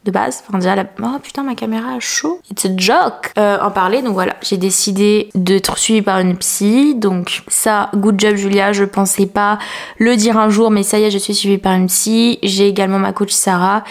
de 0.05 0.11
base. 0.11 0.43
Enfin, 0.47 0.59
déjà, 0.59 0.75
la... 0.75 0.85
oh 1.03 1.19
putain, 1.21 1.43
ma 1.43 1.55
caméra 1.55 1.93
a 1.95 1.99
chaud. 1.99 2.39
It's 2.49 2.65
a 2.65 2.69
joke. 2.75 3.31
Euh, 3.37 3.57
en 3.61 3.71
parler, 3.71 4.01
donc 4.01 4.13
voilà, 4.13 4.35
j'ai 4.41 4.57
décidé 4.57 5.29
d'être 5.35 5.77
suivie 5.77 6.01
par 6.01 6.19
une 6.19 6.37
psy. 6.37 6.95
Donc, 6.95 7.43
ça, 7.47 7.89
good 7.95 8.19
job, 8.19 8.35
Julia. 8.35 8.71
Je 8.71 8.85
pensais 8.85 9.25
pas 9.25 9.59
le 9.97 10.15
dire 10.15 10.37
un 10.37 10.49
jour, 10.49 10.71
mais 10.71 10.83
ça 10.83 10.99
y 10.99 11.03
est, 11.03 11.11
je 11.11 11.17
suis 11.17 11.35
suivie 11.35 11.57
par 11.57 11.73
une 11.73 11.87
psy. 11.87 12.39
J'ai 12.43 12.67
également 12.67 12.99
ma 12.99 13.13
coach 13.13 13.31
Sarah. 13.31 13.83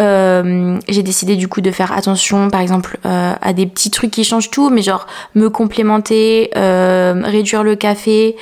Euh, 0.00 0.76
j'ai 0.88 1.04
décidé 1.04 1.36
du 1.36 1.46
coup 1.46 1.60
de 1.60 1.70
faire 1.70 1.92
attention 1.92 2.50
par 2.50 2.60
exemple 2.60 2.98
euh, 3.06 3.32
à 3.40 3.52
des 3.52 3.64
petits 3.64 3.92
trucs 3.92 4.10
qui 4.10 4.24
changent 4.24 4.50
tout 4.50 4.68
mais 4.68 4.82
genre 4.82 5.06
me 5.36 5.48
complémenter 5.48 6.50
euh, 6.56 7.22
réduire 7.24 7.62
le 7.62 7.76
café 7.76 8.34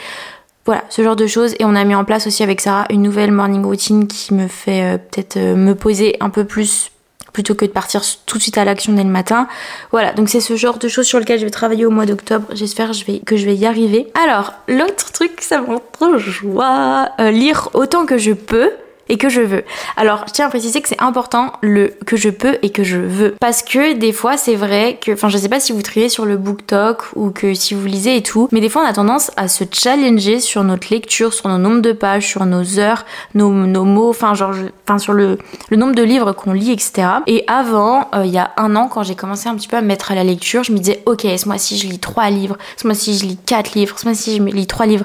voilà, 0.65 0.85
ce 0.91 1.03
genre 1.03 1.17
de 1.17 1.27
choses. 1.27 1.55
Et 1.59 1.65
on 1.65 1.75
a 1.75 1.85
mis 1.85 1.95
en 1.95 2.05
place 2.05 2.27
aussi 2.27 2.43
avec 2.43 2.61
Sarah 2.61 2.87
une 2.91 3.03
nouvelle 3.03 3.33
morning 3.33 3.65
routine 3.65 4.07
qui 4.07 4.33
me 4.35 4.47
fait 4.47 4.95
euh, 4.95 4.99
peut-être 4.99 5.37
euh, 5.37 5.57
me 5.57 5.75
poser 5.75 6.17
un 6.21 6.31
peu 6.31 6.45
plus 6.45 6.91
plutôt 7.33 7.55
que 7.55 7.65
de 7.65 7.71
partir 7.71 8.03
tout 8.27 8.39
de 8.39 8.43
suite 8.43 8.59
à 8.59 8.65
l'action 8.65 8.93
dès 8.93 9.05
le 9.05 9.09
matin. 9.09 9.49
Voilà, 9.91 10.13
donc 10.13 10.29
c'est 10.29 10.41
ce 10.41 10.57
genre 10.57 10.79
de 10.79 10.89
choses 10.89 11.07
sur 11.07 11.19
lequel 11.19 11.39
je 11.39 11.45
vais 11.45 11.51
travailler 11.51 11.87
au 11.87 11.91
mois 11.91 12.07
d'octobre. 12.07 12.47
J'espère 12.53 12.91
que 13.25 13.37
je 13.37 13.47
vais 13.47 13.57
y 13.57 13.67
arriver. 13.67 14.09
Alors, 14.23 14.53
l'autre 14.69 15.13
truc, 15.13 15.41
ça 15.41 15.61
me 15.61 15.67
rend 15.67 15.83
trop 15.93 16.19
joie. 16.19 17.09
Euh, 17.21 17.31
lire 17.31 17.71
autant 17.75 18.07
que 18.07 18.19
je 18.19 18.33
peux 18.33 18.71
et 19.13 19.19
que 19.19 19.29
je 19.29 19.43
veux. 19.43 19.63
Alors, 19.97 20.25
je 20.27 20.33
tiens 20.33 20.47
à 20.47 20.49
préciser 20.49 20.81
que 20.81 20.89
c'est 20.89 21.01
important 21.01 21.53
le 21.61 21.89
que 22.07 22.17
je 22.17 22.31
peux 22.31 22.57
et 22.63 22.71
que 22.71 22.83
je 22.83 22.97
veux. 22.97 23.37
Parce 23.39 23.63
que 23.63 23.93
des 23.93 24.13
fois, 24.13 24.39
c'est 24.39 24.55
vrai 24.55 24.99
que, 25.01 25.13
enfin, 25.13 25.29
je 25.29 25.37
sais 25.37 25.51
pas 25.51 25.61
si 25.61 25.73
vous 25.73 25.83
triez 25.83 26.09
sur 26.09 26.25
le 26.25 26.39
BookTok 26.39 27.05
ou 27.15 27.31
que 27.31 27.53
si 27.53 27.75
vous 27.75 27.87
lisez 27.87 28.17
et 28.17 28.23
tout, 28.23 28.49
mais 28.53 28.61
des 28.61 28.71
fois, 28.71 28.83
on 28.83 28.87
a 28.87 28.93
tendance 28.95 29.31
à 29.37 29.49
se 29.49 29.65
challenger 29.71 30.41
sur 30.41 30.65
notre 30.65 30.89
lecture, 30.91 31.35
sur 31.35 31.51
nos 31.51 31.59
nombres 31.59 31.83
de 31.83 31.93
pages, 31.93 32.27
sur 32.27 32.47
nos 32.47 32.79
heures, 32.79 33.05
nos, 33.35 33.51
mots, 33.51 34.09
enfin, 34.09 34.33
genre, 34.33 34.55
enfin, 34.89 34.99
sur 34.99 35.13
le, 35.13 35.37
le 35.69 35.77
nombre 35.77 35.95
de 35.95 36.03
livres 36.03 36.33
qu'on 36.33 36.55
lit, 36.55 36.73
etc. 36.73 37.09
Et 37.27 37.45
avant, 37.49 38.09
euh, 38.15 38.25
il 38.25 38.33
y 38.33 38.39
a 38.39 38.53
un 38.57 38.75
an, 38.77 38.89
quand 38.89 39.03
j'ai 39.03 39.15
commencé 39.15 39.47
un 39.51 39.55
petit 39.57 39.69
peu 39.69 39.77
à 39.77 39.83
me 39.83 39.89
mettre 39.89 40.11
à 40.11 40.15
la 40.15 40.25
lecture, 40.25 40.65
je 40.65 40.73
me 40.73 40.79
disais, 40.79 41.03
ok, 41.05 41.27
ce 41.37 41.47
mois-ci, 41.47 41.77
je 41.77 41.87
lis 41.87 41.99
trois 41.99 42.31
livres, 42.31 42.57
ce 42.79 42.87
mois-ci, 42.87 43.19
je 43.19 43.27
lis 43.27 43.37
quatre 43.37 43.75
livres, 43.75 43.99
ce 43.99 44.07
mois-ci, 44.07 44.39
je 44.39 44.43
lis 44.43 44.67
trois 44.67 44.87
livres. 44.87 45.05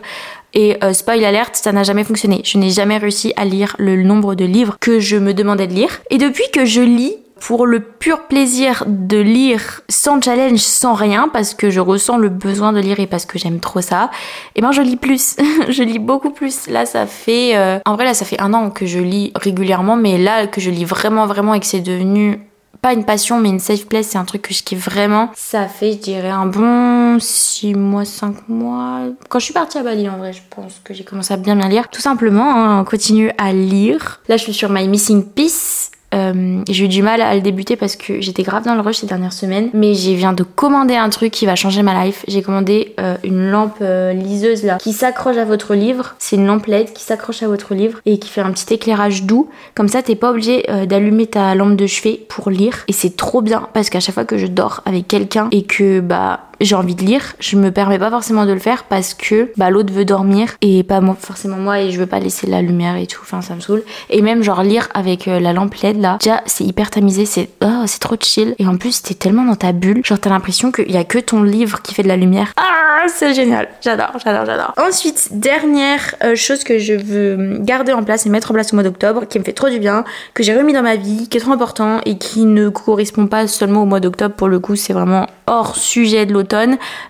Et 0.60 0.76
euh, 0.84 0.92
spoil 0.92 1.24
alerte, 1.24 1.56
ça 1.56 1.72
n'a 1.72 1.84
jamais 1.84 2.04
fonctionné. 2.04 2.42
Je 2.44 2.58
n'ai 2.58 2.72
jamais 2.72 2.98
réussi 2.98 3.32
à 3.36 3.46
lire 3.46 3.76
le 3.78 4.02
nombre 4.02 4.34
de 4.34 4.44
livres 4.44 4.76
que 4.82 5.00
je 5.00 5.16
me 5.16 5.36
demandais 5.36 5.68
de 5.68 5.74
lire. 5.74 6.00
Et 6.10 6.18
depuis 6.18 6.50
que 6.52 6.66
je 6.66 6.82
lis 6.82 7.14
pour 7.40 7.68
le 7.68 7.80
pur 7.80 8.24
plaisir 8.24 8.84
de 8.88 9.18
lire 9.18 9.82
sans 9.88 10.20
challenge, 10.20 10.58
sans 10.58 10.96
rien, 10.96 11.30
parce 11.32 11.54
que 11.54 11.70
je 11.70 11.80
ressens 11.80 12.18
le 12.18 12.30
besoin 12.30 12.74
de 12.74 12.80
lire 12.80 13.00
et 13.00 13.06
parce 13.06 13.28
que 13.28 13.38
j'aime 13.38 13.60
trop 13.60 13.82
ça, 13.82 14.10
et 14.56 14.60
eh 14.60 14.62
ben 14.62 14.72
je 14.72 14.82
lis 14.82 14.96
plus. 14.96 15.36
je 15.70 15.84
lis 15.84 16.00
beaucoup 16.00 16.32
plus. 16.32 16.66
Là, 16.66 16.88
ça 16.88 17.06
fait... 17.06 17.56
Euh, 17.56 17.78
en 17.86 17.94
vrai, 17.94 18.06
là, 18.06 18.16
ça 18.16 18.26
fait 18.26 18.42
un 18.42 18.56
an 18.56 18.72
que 18.72 18.88
je 18.88 18.98
lis 18.98 19.32
régulièrement, 19.36 19.96
mais 19.96 20.18
là, 20.18 20.48
que 20.48 20.60
je 20.60 20.72
lis 20.72 20.86
vraiment, 20.86 21.28
vraiment 21.28 21.54
et 21.54 21.60
que 21.60 21.68
c'est 21.68 21.82
devenu 21.82 22.40
pas 22.82 22.94
une 22.94 23.06
passion 23.06 23.40
mais 23.40 23.50
une 23.50 23.60
safe 23.60 23.86
place, 23.88 24.08
c'est 24.08 24.18
un 24.18 24.26
truc 24.26 24.44
que 24.44 24.54
je 24.54 24.64
kiffe 24.64 24.86
vraiment. 24.86 25.30
Ça 25.36 25.68
fait, 25.68 25.94
je 25.94 25.98
dirais, 25.98 26.30
un 26.30 26.46
bon 26.46 27.20
6 27.20 27.74
mois, 27.76 28.06
5 28.06 28.48
mois. 28.48 29.02
Quand 29.30 29.40
je 29.40 29.46
suis 29.46 29.54
partie 29.54 29.78
à 29.78 29.84
Bali, 29.84 30.10
en 30.10 30.18
vrai, 30.18 30.34
je 30.34 30.42
pense 30.50 30.80
que 30.84 30.94
j'ai 30.94 31.04
commencé 31.04 31.34
à 31.34 31.38
bien 31.38 31.56
bien 31.56 31.68
lire. 31.70 31.90
Tout 31.90 32.02
simplement, 32.02 32.56
hein, 32.56 32.82
on 32.82 32.86
continue 32.86 33.32
à 33.38 33.54
lire. 33.54 34.22
Là, 34.28 34.38
je 34.38 34.44
suis 34.44 34.54
sur 34.54 34.70
My 34.70 34.88
Missing 34.88 35.26
Piece. 35.26 35.92
Euh, 36.14 36.64
j'ai 36.70 36.86
eu 36.86 36.88
du 36.88 37.02
mal 37.02 37.22
à 37.22 37.36
le 37.36 37.42
débuter 37.42 37.76
parce 37.76 37.96
que 37.96 38.22
j'étais 38.22 38.44
grave 38.44 38.64
dans 38.64 38.76
le 38.76 38.82
rush 38.82 38.98
ces 38.98 39.08
dernières 39.08 39.34
semaines. 39.34 39.70
Mais 39.74 39.94
j'ai 39.94 40.16
viens 40.16 40.34
de 40.34 40.44
commander 40.44 40.96
un 40.96 41.10
truc 41.10 41.32
qui 41.32 41.46
va 41.46 41.56
changer 41.56 41.84
ma 41.84 42.06
life. 42.06 42.24
J'ai 42.28 42.42
commandé 42.42 42.96
euh, 43.00 43.16
une 43.24 43.50
lampe 43.50 43.78
euh, 43.82 44.14
liseuse 44.14 44.64
là 44.64 44.78
qui 44.78 44.94
s'accroche 44.94 45.38
à 45.38 45.46
votre 45.46 45.76
livre. 45.76 46.16
C'est 46.20 46.38
une 46.38 46.48
lampe 46.48 46.66
LED 46.66 46.94
qui 46.94 47.04
s'accroche 47.04 47.44
à 47.44 47.48
votre 47.48 47.74
livre 47.74 48.00
et 48.06 48.20
qui 48.20 48.30
fait 48.30 48.42
un 48.42 48.52
petit 48.52 48.74
éclairage 48.74 49.24
doux. 49.24 49.50
Comme 49.76 49.88
ça, 49.88 50.02
t'es 50.02 50.16
pas 50.16 50.32
obligé 50.32 50.66
d'allumer 50.88 51.28
ta 51.28 51.56
lampe 51.56 51.76
de 51.76 51.88
chevet 51.88 52.20
pour 52.30 52.50
lire. 52.50 52.84
Et 52.88 52.94
c'est 52.94 53.16
trop 53.16 53.42
bien 53.42 53.68
parce 53.74 53.90
qu'à 53.90 54.00
chaque 54.00 54.16
fois 54.16 54.26
que 54.26 54.38
je 54.38 54.48
dors 54.48 54.82
avec 54.86 55.08
quelqu'un 55.08 55.50
et 55.52 55.64
que 55.64 56.00
bah 56.00 56.47
j'ai 56.60 56.76
envie 56.76 56.96
de 56.96 57.04
lire, 57.04 57.36
je 57.40 57.56
me 57.58 57.72
permets 57.72 58.00
pas 58.00 58.10
forcément 58.10 58.46
de 58.46 58.54
le 58.54 58.60
faire 58.60 58.84
parce 58.84 59.14
que 59.14 59.52
bah 59.58 59.70
l'autre 59.70 59.94
veut 59.94 60.06
dormir 60.06 60.56
et 60.62 60.84
pas 60.84 61.02
moi, 61.02 61.16
forcément 61.20 61.58
moi 61.58 61.82
et 61.82 61.92
je 61.92 62.00
veux 62.00 62.06
pas 62.06 62.20
laisser 62.20 62.48
la 62.48 62.62
lumière 62.62 62.96
et 62.98 63.08
tout, 63.08 63.20
enfin 63.22 63.42
ça 63.42 63.56
me 63.56 63.60
saoule. 63.60 63.84
Et 64.10 64.22
même 64.22 64.44
genre 64.44 64.64
lire 64.64 64.88
avec 64.94 65.28
euh, 65.28 65.40
la 65.40 65.54
lampe 65.54 65.76
LED 65.76 66.02
là, 66.02 66.18
déjà 66.20 66.42
c'est 66.46 66.64
hyper 66.64 66.90
tamisé, 66.90 67.26
c'est 67.26 67.50
oh, 67.64 67.84
c'est 67.86 68.00
trop 68.00 68.16
chill 68.20 68.56
et 68.60 68.68
en 68.68 68.78
plus 68.78 69.02
t'es 69.02 69.14
tellement 69.14 69.44
dans 69.44 69.56
ta 69.56 69.72
bulle, 69.72 70.02
genre 70.04 70.20
t'as 70.20 70.30
l'impression 70.30 70.72
qu'il 70.72 70.92
y 70.92 70.98
a 70.98 71.04
que 71.04 71.20
ton 71.20 71.44
livre 71.44 71.82
qui 71.82 71.94
fait 71.94 72.04
de 72.04 72.08
la 72.08 72.18
lumière. 72.18 72.54
Ah 72.58 73.08
c'est 73.08 73.34
génial, 73.34 73.70
j'adore, 73.82 74.14
j'adore, 74.24 74.46
j'adore. 74.46 74.74
Ensuite 74.78 75.30
dernière 75.32 76.16
euh, 76.24 76.36
chose 76.36 76.64
que 76.64 76.80
je 76.80 76.94
veux 76.94 77.58
garder 77.60 77.94
en 77.94 78.04
place 78.04 78.26
et 78.26 78.30
mettre 78.30 78.52
en 78.52 78.54
place 78.54 78.74
au 78.74 78.76
mois 78.76 78.84
d'octobre, 78.84 79.26
qui 79.28 79.40
me 79.40 79.44
fait 79.44 79.54
trop 79.54 79.70
du 79.70 79.80
bien, 79.80 80.04
que 80.34 80.44
j'ai 80.44 80.58
remis 80.58 80.74
dans 80.74 80.82
ma 80.82 80.96
vie, 80.96 81.28
qui 81.30 81.38
est 81.38 81.42
trop 81.42 81.52
important 81.52 82.02
et 82.06 82.18
qui 82.18 82.46
ne 82.46 82.70
correspond 82.70 83.28
pas 83.28 83.48
seulement 83.48 83.84
au 83.84 83.86
mois 83.86 84.00
d'octobre 84.00 84.36
pour 84.36 84.48
le 84.48 84.60
coup, 84.60 84.76
c'est 84.76 84.94
vraiment 84.94 85.28
hors 85.48 85.76
sujet 85.76 86.26
de 86.26 86.34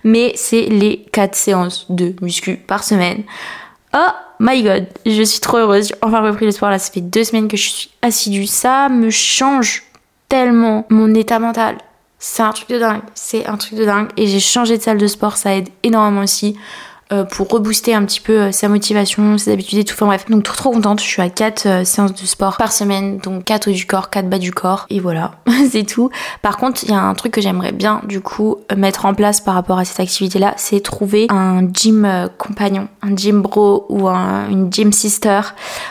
mais 0.03 0.33
c'est 0.35 0.63
les 0.63 1.05
4 1.11 1.35
séances 1.35 1.85
de 1.89 2.15
muscu 2.21 2.57
par 2.57 2.83
semaine. 2.83 3.23
Oh 3.93 4.11
my 4.39 4.63
god, 4.63 4.87
je 5.05 5.23
suis 5.23 5.39
trop 5.39 5.57
heureuse. 5.57 5.87
J'ai 5.87 5.95
enfin 6.01 6.21
repris 6.21 6.45
le 6.45 6.51
sport 6.51 6.69
là, 6.69 6.79
ça 6.79 6.91
fait 6.91 7.01
deux 7.01 7.23
semaines 7.23 7.47
que 7.47 7.57
je 7.57 7.69
suis 7.69 7.89
assidue. 8.01 8.47
Ça 8.47 8.89
me 8.89 9.09
change 9.09 9.83
tellement 10.29 10.85
mon 10.89 11.13
état 11.13 11.39
mental. 11.39 11.77
C'est 12.19 12.43
un 12.43 12.51
truc 12.51 12.69
de 12.69 12.79
dingue, 12.79 13.01
c'est 13.13 13.45
un 13.45 13.57
truc 13.57 13.75
de 13.75 13.85
dingue. 13.85 14.09
Et 14.17 14.27
j'ai 14.27 14.39
changé 14.39 14.77
de 14.77 14.81
salle 14.81 14.97
de 14.97 15.07
sport, 15.07 15.37
ça 15.37 15.55
aide 15.55 15.69
énormément 15.83 16.23
aussi. 16.23 16.57
Euh, 17.13 17.23
pour 17.23 17.47
rebooster 17.47 17.93
un 17.93 18.03
petit 18.03 18.19
peu 18.19 18.33
euh, 18.33 18.51
sa 18.51 18.67
motivation, 18.67 19.37
ses 19.37 19.53
habitudes 19.53 19.79
et 19.79 19.85
tout. 19.85 19.93
Enfin 19.93 20.07
bref, 20.07 20.25
donc 20.29 20.43
trop 20.43 20.57
trop 20.57 20.71
contente. 20.71 20.99
Je 20.99 21.05
suis 21.05 21.21
à 21.21 21.29
4 21.29 21.65
euh, 21.65 21.83
séances 21.85 22.13
de 22.13 22.25
sport 22.25 22.57
par 22.57 22.73
semaine, 22.73 23.17
donc 23.19 23.45
4 23.45 23.69
haut 23.69 23.73
du 23.73 23.85
corps, 23.85 24.09
4 24.09 24.29
bas 24.29 24.39
du 24.39 24.51
corps. 24.51 24.85
Et 24.89 24.99
voilà, 24.99 25.35
c'est 25.71 25.85
tout. 25.85 26.09
Par 26.41 26.57
contre, 26.57 26.83
il 26.83 26.89
y 26.89 26.93
a 26.93 26.99
un 26.99 27.13
truc 27.13 27.31
que 27.31 27.39
j'aimerais 27.39 27.71
bien 27.71 28.01
du 28.03 28.19
coup 28.19 28.57
mettre 28.75 29.05
en 29.05 29.13
place 29.13 29.39
par 29.39 29.53
rapport 29.53 29.79
à 29.79 29.85
cette 29.85 30.01
activité-là, 30.01 30.53
c'est 30.57 30.81
trouver 30.81 31.27
un 31.29 31.61
gym 31.71 32.29
compagnon, 32.37 32.89
un 33.01 33.15
gym 33.15 33.41
bro 33.41 33.85
ou 33.87 34.09
un, 34.09 34.49
une 34.49 34.71
gym 34.71 34.91
sister. 34.91 35.41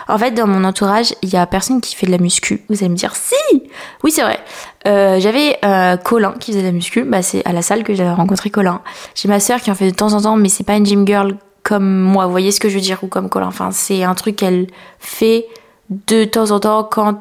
En 0.09 0.19
fait, 0.19 0.33
dans 0.33 0.47
mon 0.47 0.65
entourage, 0.65 1.15
il 1.23 1.31
y 1.31 1.37
a 1.37 1.47
personne 1.47 1.81
qui 1.81 1.95
fait 1.95 2.07
de 2.07 2.13
la 2.13 2.19
muscu. 2.19 2.63
Vous 2.69 2.77
allez 2.81 2.91
me 2.91 2.97
dire 2.97 3.17
si 3.17 3.63
Oui, 4.05 4.11
c'est 4.11 4.23
vrai. 4.23 4.39
Euh, 4.87 5.19
j'avais 5.19 5.59
euh, 5.65 5.97
Colin 5.97 6.35
qui 6.39 6.53
faisait 6.53 6.63
de 6.63 6.67
la 6.67 6.73
muscu, 6.73 7.03
bah, 7.03 7.23
c'est 7.23 7.45
à 7.45 7.53
la 7.53 7.63
salle 7.63 7.83
que 7.83 7.95
j'avais 7.95 8.13
rencontré 8.13 8.51
Colin. 8.51 8.81
J'ai 9.15 9.29
ma 9.29 9.41
sœur 9.41 9.61
qui 9.61 9.71
en 9.71 9.75
fait 9.75 9.91
de 9.91 9.97
temps 9.97 10.13
en 10.13 10.21
temps, 10.21 10.37
mais 10.37 10.49
c'est 10.49 10.65
pas 10.65 10.77
une 10.77 10.87
gym 10.87 11.07
girl 11.07 11.37
comme 11.63 11.99
moi, 12.01 12.27
vous 12.27 12.31
voyez 12.31 12.53
ce 12.53 12.61
que 12.61 12.69
je 12.69 12.77
veux 12.77 12.81
dire, 12.81 13.03
ou 13.03 13.09
comme 13.09 13.29
Colin. 13.29 13.49
Enfin, 13.49 13.71
c'est 13.73 14.05
un 14.05 14.15
truc 14.15 14.37
qu'elle 14.37 14.69
fait 15.01 15.47
de 15.91 16.25
temps 16.25 16.53
en 16.53 16.61
temps 16.61 16.85
quand 16.85 17.19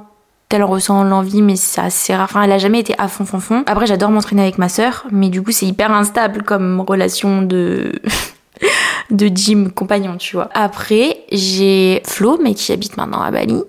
elle 0.49 0.63
ressent 0.63 1.03
l'envie, 1.03 1.41
mais 1.41 1.55
c'est 1.55 1.81
assez 1.81 2.15
rare. 2.15 2.25
Enfin, 2.29 2.43
elle 2.43 2.51
a 2.51 2.57
jamais 2.57 2.79
été 2.79 2.95
à 2.97 3.07
fond, 3.07 3.25
fond, 3.25 3.39
fond. 3.39 3.63
Après, 3.65 3.87
j'adore 3.87 4.11
m'entraîner 4.11 4.43
avec 4.43 4.57
ma 4.57 4.69
sœur, 4.69 5.05
mais 5.11 5.29
du 5.29 5.41
coup, 5.41 5.51
c'est 5.51 5.65
hyper 5.65 5.91
instable 5.91 6.43
comme 6.43 6.81
relation 6.81 7.41
de. 7.41 7.93
de 9.11 9.27
gym 9.27 9.71
compagnon, 9.71 10.17
tu 10.17 10.35
vois. 10.35 10.49
Après, 10.53 11.25
j'ai 11.31 12.01
Flo, 12.05 12.39
mais 12.41 12.53
qui 12.53 12.71
habite 12.71 12.97
maintenant 12.97 13.21
à 13.21 13.31
Bali. 13.31 13.61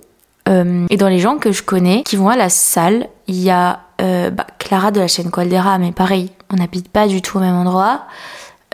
Euh, 0.49 0.87
et 0.91 0.97
dans 0.97 1.09
les 1.09 1.19
gens 1.19 1.39
que 1.39 1.51
je 1.53 1.63
connais 1.63 2.03
qui 2.05 2.17
vont 2.17 2.29
à 2.29 2.37
la 2.37 2.49
salle, 2.49 3.09
il 3.27 3.43
y 3.43 3.51
a 3.51 3.81
bah, 4.31 4.47
Clara 4.59 4.91
de 4.91 5.01
la 5.01 5.09
chaîne 5.09 5.31
Caldera, 5.31 5.79
mais 5.79 5.93
pareil, 5.93 6.31
on 6.53 6.57
n'habite 6.57 6.89
pas 6.89 7.07
du 7.07 7.23
tout 7.23 7.39
au 7.39 7.41
même 7.41 7.55
endroit. 7.55 8.03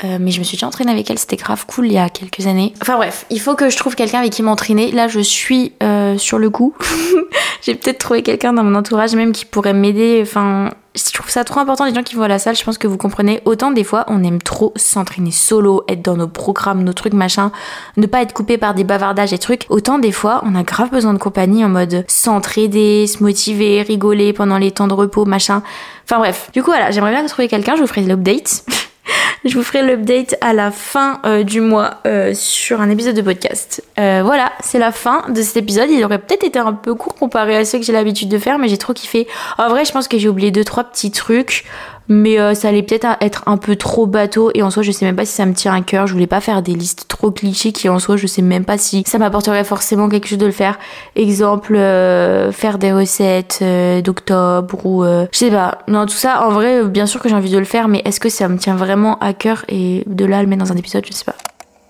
Euh, 0.04 0.18
mais 0.20 0.30
je 0.30 0.40
me 0.40 0.44
suis 0.44 0.56
déjà 0.56 0.66
entraînée 0.66 0.90
avec 0.90 1.08
elle, 1.10 1.18
c'était 1.18 1.36
grave 1.36 1.64
cool 1.66 1.86
il 1.86 1.92
y 1.92 1.98
a 1.98 2.08
quelques 2.08 2.46
années. 2.46 2.74
Enfin 2.82 2.96
bref, 2.96 3.26
il 3.30 3.40
faut 3.40 3.54
que 3.54 3.70
je 3.70 3.76
trouve 3.76 3.94
quelqu'un 3.94 4.18
avec 4.18 4.32
qui 4.32 4.42
m'entraîner. 4.42 4.90
Là, 4.90 5.08
je 5.08 5.20
suis 5.20 5.72
euh, 5.82 6.18
sur 6.18 6.38
le 6.38 6.50
coup. 6.50 6.74
J'ai 7.62 7.74
peut-être 7.76 7.98
trouvé 7.98 8.22
quelqu'un 8.22 8.52
dans 8.52 8.64
mon 8.64 8.74
entourage 8.74 9.14
même 9.14 9.32
qui 9.32 9.44
pourrait 9.44 9.74
m'aider. 9.74 10.18
Enfin, 10.20 10.70
je 10.96 11.12
trouve 11.12 11.30
ça 11.30 11.44
trop 11.44 11.60
important 11.60 11.84
les 11.84 11.94
gens 11.94 12.02
qui 12.02 12.16
vont 12.16 12.22
à 12.22 12.28
la 12.28 12.40
salle, 12.40 12.56
je 12.56 12.64
pense 12.64 12.78
que 12.78 12.88
vous 12.88 12.96
comprenez. 12.96 13.40
Autant 13.44 13.70
des 13.70 13.84
fois, 13.84 14.04
on 14.08 14.24
aime 14.24 14.42
trop 14.42 14.72
s'entraîner 14.74 15.30
solo, 15.30 15.84
être 15.88 16.02
dans 16.02 16.16
nos 16.16 16.26
programmes, 16.26 16.82
nos 16.82 16.92
trucs, 16.92 17.14
machin, 17.14 17.52
ne 17.96 18.06
pas 18.06 18.22
être 18.22 18.32
coupé 18.32 18.58
par 18.58 18.74
des 18.74 18.82
bavardages 18.82 19.32
et 19.32 19.38
trucs. 19.38 19.66
Autant 19.70 19.98
des 19.98 20.12
fois, 20.12 20.42
on 20.44 20.56
a 20.56 20.64
grave 20.64 20.90
besoin 20.90 21.14
de 21.14 21.18
compagnie 21.18 21.64
en 21.64 21.68
mode 21.68 22.04
s'entraider, 22.08 23.06
se 23.06 23.22
motiver, 23.22 23.82
rigoler 23.82 24.32
pendant 24.32 24.58
les 24.58 24.72
temps 24.72 24.88
de 24.88 24.94
repos, 24.94 25.24
machin. 25.24 25.62
Enfin 26.04 26.18
bref. 26.18 26.50
Du 26.52 26.62
coup, 26.62 26.70
voilà, 26.70 26.90
j'aimerais 26.90 27.12
bien 27.12 27.24
trouver 27.26 27.48
quelqu'un, 27.48 27.76
je 27.76 27.80
vous 27.80 27.86
ferai 27.86 28.02
l'update. 28.02 28.64
je 29.44 29.54
vous 29.54 29.62
ferai 29.62 29.82
l'update 29.82 30.36
à 30.40 30.52
la 30.52 30.70
fin 30.70 31.20
euh, 31.24 31.42
du 31.42 31.60
mois 31.60 32.00
euh, 32.06 32.32
sur 32.34 32.80
un 32.80 32.90
épisode 32.90 33.16
de 33.16 33.22
podcast. 33.22 33.84
Euh, 33.98 34.22
voilà, 34.24 34.52
c'est 34.60 34.78
la 34.78 34.92
fin 34.92 35.24
de 35.28 35.42
cet 35.42 35.56
épisode. 35.56 35.90
Il 35.90 36.04
aurait 36.04 36.18
peut-être 36.18 36.44
été 36.44 36.58
un 36.58 36.72
peu 36.72 36.94
court 36.94 37.14
comparé 37.14 37.56
à 37.56 37.64
ceux 37.64 37.78
que 37.78 37.84
j'ai 37.84 37.92
l'habitude 37.92 38.28
de 38.28 38.38
faire, 38.38 38.58
mais 38.58 38.68
j'ai 38.68 38.78
trop 38.78 38.92
kiffé. 38.92 39.26
En 39.58 39.68
vrai, 39.68 39.84
je 39.84 39.92
pense 39.92 40.08
que 40.08 40.18
j'ai 40.18 40.28
oublié 40.28 40.50
deux 40.50 40.64
trois 40.64 40.84
petits 40.84 41.10
trucs 41.10 41.64
mais 42.08 42.38
euh, 42.38 42.54
ça 42.54 42.68
allait 42.68 42.82
peut-être 42.82 43.06
être 43.20 43.42
un 43.46 43.56
peu 43.56 43.76
trop 43.76 44.06
bateau 44.06 44.50
et 44.54 44.62
en 44.62 44.70
soi 44.70 44.82
je 44.82 44.90
sais 44.92 45.04
même 45.04 45.16
pas 45.16 45.24
si 45.24 45.32
ça 45.32 45.46
me 45.46 45.54
tient 45.54 45.74
à 45.74 45.80
cœur. 45.80 46.06
Je 46.06 46.12
voulais 46.12 46.26
pas 46.26 46.40
faire 46.40 46.62
des 46.62 46.74
listes 46.74 47.06
trop 47.08 47.30
clichés 47.30 47.72
qui 47.72 47.88
en 47.88 47.98
soi 47.98 48.16
je 48.16 48.26
sais 48.26 48.42
même 48.42 48.64
pas 48.64 48.78
si 48.78 49.04
ça 49.06 49.18
m'apporterait 49.18 49.64
forcément 49.64 50.08
quelque 50.08 50.26
chose 50.26 50.38
de 50.38 50.46
le 50.46 50.52
faire. 50.52 50.78
Exemple 51.16 51.74
euh, 51.76 52.52
faire 52.52 52.78
des 52.78 52.92
recettes 52.92 53.60
euh, 53.62 54.00
d'octobre 54.02 54.84
ou 54.84 55.04
je 55.04 55.38
sais 55.38 55.50
pas. 55.50 55.78
Non 55.88 56.06
tout 56.06 56.12
ça 56.12 56.46
en 56.46 56.50
vrai 56.50 56.84
bien 56.84 57.06
sûr 57.06 57.20
que 57.20 57.28
j'ai 57.28 57.34
envie 57.34 57.50
de 57.50 57.58
le 57.58 57.64
faire 57.64 57.88
mais 57.88 58.02
est-ce 58.04 58.20
que 58.20 58.28
ça 58.28 58.48
me 58.48 58.58
tient 58.58 58.76
vraiment 58.76 59.18
à 59.18 59.32
cœur 59.32 59.64
et 59.68 60.04
de 60.06 60.24
là 60.24 60.42
le 60.42 60.48
mettre 60.48 60.64
dans 60.64 60.72
un 60.72 60.76
épisode 60.76 61.04
je 61.06 61.12
sais 61.12 61.24
pas 61.24 61.36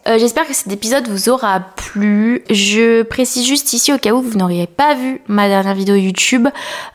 J'espère 0.05 0.47
que 0.47 0.55
cet 0.55 0.73
épisode 0.73 1.09
vous 1.09 1.29
aura 1.29 1.61
plu. 1.61 2.43
Je 2.51 3.03
précise 3.03 3.47
juste 3.47 3.73
ici 3.73 3.93
au 3.93 3.99
cas 3.99 4.13
où 4.13 4.21
vous 4.21 4.37
n'auriez 4.37 4.67
pas 4.67 4.95
vu 4.95 5.21
ma 5.29 5.49
dernière 5.49 5.75
vidéo 5.75 5.95
YouTube, 5.95 6.49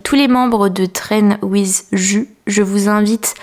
tous 0.04 0.16
les 0.16 0.28
membres 0.28 0.68
de 0.68 0.86
Train 0.86 1.38
with 1.42 1.86
Ju 1.94 2.28
je 2.48 2.62
vous 2.62 2.88
invite 2.90 3.36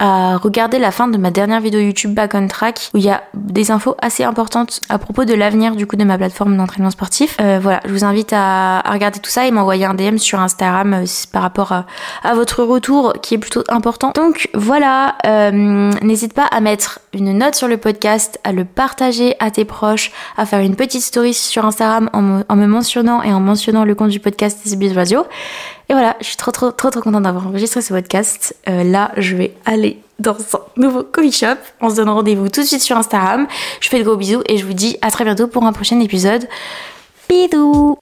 à 0.00 0.38
regarder 0.38 0.78
la 0.78 0.90
fin 0.90 1.08
de 1.08 1.18
ma 1.18 1.30
dernière 1.30 1.60
vidéo 1.60 1.80
YouTube 1.80 2.14
Back 2.14 2.34
on 2.34 2.48
Track 2.48 2.90
où 2.94 2.98
il 2.98 3.04
y 3.04 3.10
a 3.10 3.22
des 3.34 3.70
infos 3.70 3.94
assez 4.00 4.24
importantes 4.24 4.80
à 4.88 4.98
propos 4.98 5.24
de 5.24 5.34
l'avenir 5.34 5.76
du 5.76 5.86
coup 5.86 5.96
de 5.96 6.04
ma 6.04 6.16
plateforme 6.16 6.56
d'entraînement 6.56 6.90
sportif. 6.90 7.36
Euh, 7.40 7.58
voilà, 7.62 7.80
je 7.84 7.92
vous 7.92 8.04
invite 8.04 8.32
à, 8.32 8.82
regarder 8.90 9.20
tout 9.20 9.30
ça 9.30 9.46
et 9.46 9.50
m'envoyer 9.50 9.84
un 9.84 9.94
DM 9.94 10.16
sur 10.16 10.40
Instagram 10.40 10.94
euh, 10.94 11.04
par 11.32 11.42
rapport 11.42 11.72
à, 11.72 11.84
votre 12.34 12.64
retour 12.64 13.14
qui 13.22 13.34
est 13.34 13.38
plutôt 13.38 13.62
important. 13.68 14.12
Donc 14.14 14.48
voilà, 14.54 15.16
euh, 15.26 15.50
n'hésite 16.02 16.32
pas 16.32 16.46
à 16.46 16.60
mettre 16.60 17.00
une 17.12 17.36
note 17.36 17.54
sur 17.54 17.68
le 17.68 17.76
podcast, 17.76 18.40
à 18.44 18.52
le 18.52 18.64
partager 18.64 19.34
à 19.38 19.50
tes 19.50 19.64
proches, 19.64 20.12
à 20.36 20.46
faire 20.46 20.60
une 20.60 20.76
petite 20.76 21.02
story 21.02 21.34
sur 21.34 21.66
Instagram 21.66 22.08
en 22.12 22.22
me, 22.22 22.66
mentionnant 22.66 23.22
et 23.22 23.32
en 23.32 23.40
mentionnant 23.40 23.84
le 23.84 23.94
compte 23.94 24.10
du 24.10 24.20
podcast 24.20 24.60
SBS 24.64 24.94
Radio. 24.94 25.24
Et 25.90 25.92
voilà, 25.92 26.16
je 26.20 26.26
suis 26.26 26.36
trop 26.36 26.52
trop 26.52 26.70
trop 26.70 26.88
trop 26.88 27.00
contente 27.00 27.24
d'avoir 27.24 27.48
enregistré 27.48 27.82
ce 27.82 27.92
podcast. 27.92 28.54
Euh, 28.68 28.84
là, 28.84 29.10
je 29.16 29.34
vais 29.34 29.56
aller 29.64 30.00
dans 30.20 30.36
un 30.36 30.60
nouveau 30.76 31.02
coffee 31.02 31.32
shop. 31.32 31.56
On 31.80 31.90
se 31.90 31.96
donne 31.96 32.08
rendez-vous 32.08 32.48
tout 32.48 32.60
de 32.60 32.66
suite 32.66 32.80
sur 32.80 32.96
Instagram. 32.96 33.48
Je 33.80 33.88
fais 33.88 33.98
de 33.98 34.04
gros 34.04 34.14
bisous 34.14 34.44
et 34.48 34.56
je 34.56 34.64
vous 34.64 34.72
dis 34.72 34.98
à 35.02 35.10
très 35.10 35.24
bientôt 35.24 35.48
pour 35.48 35.64
un 35.64 35.72
prochain 35.72 35.98
épisode. 35.98 36.46
Bisous 37.28 37.98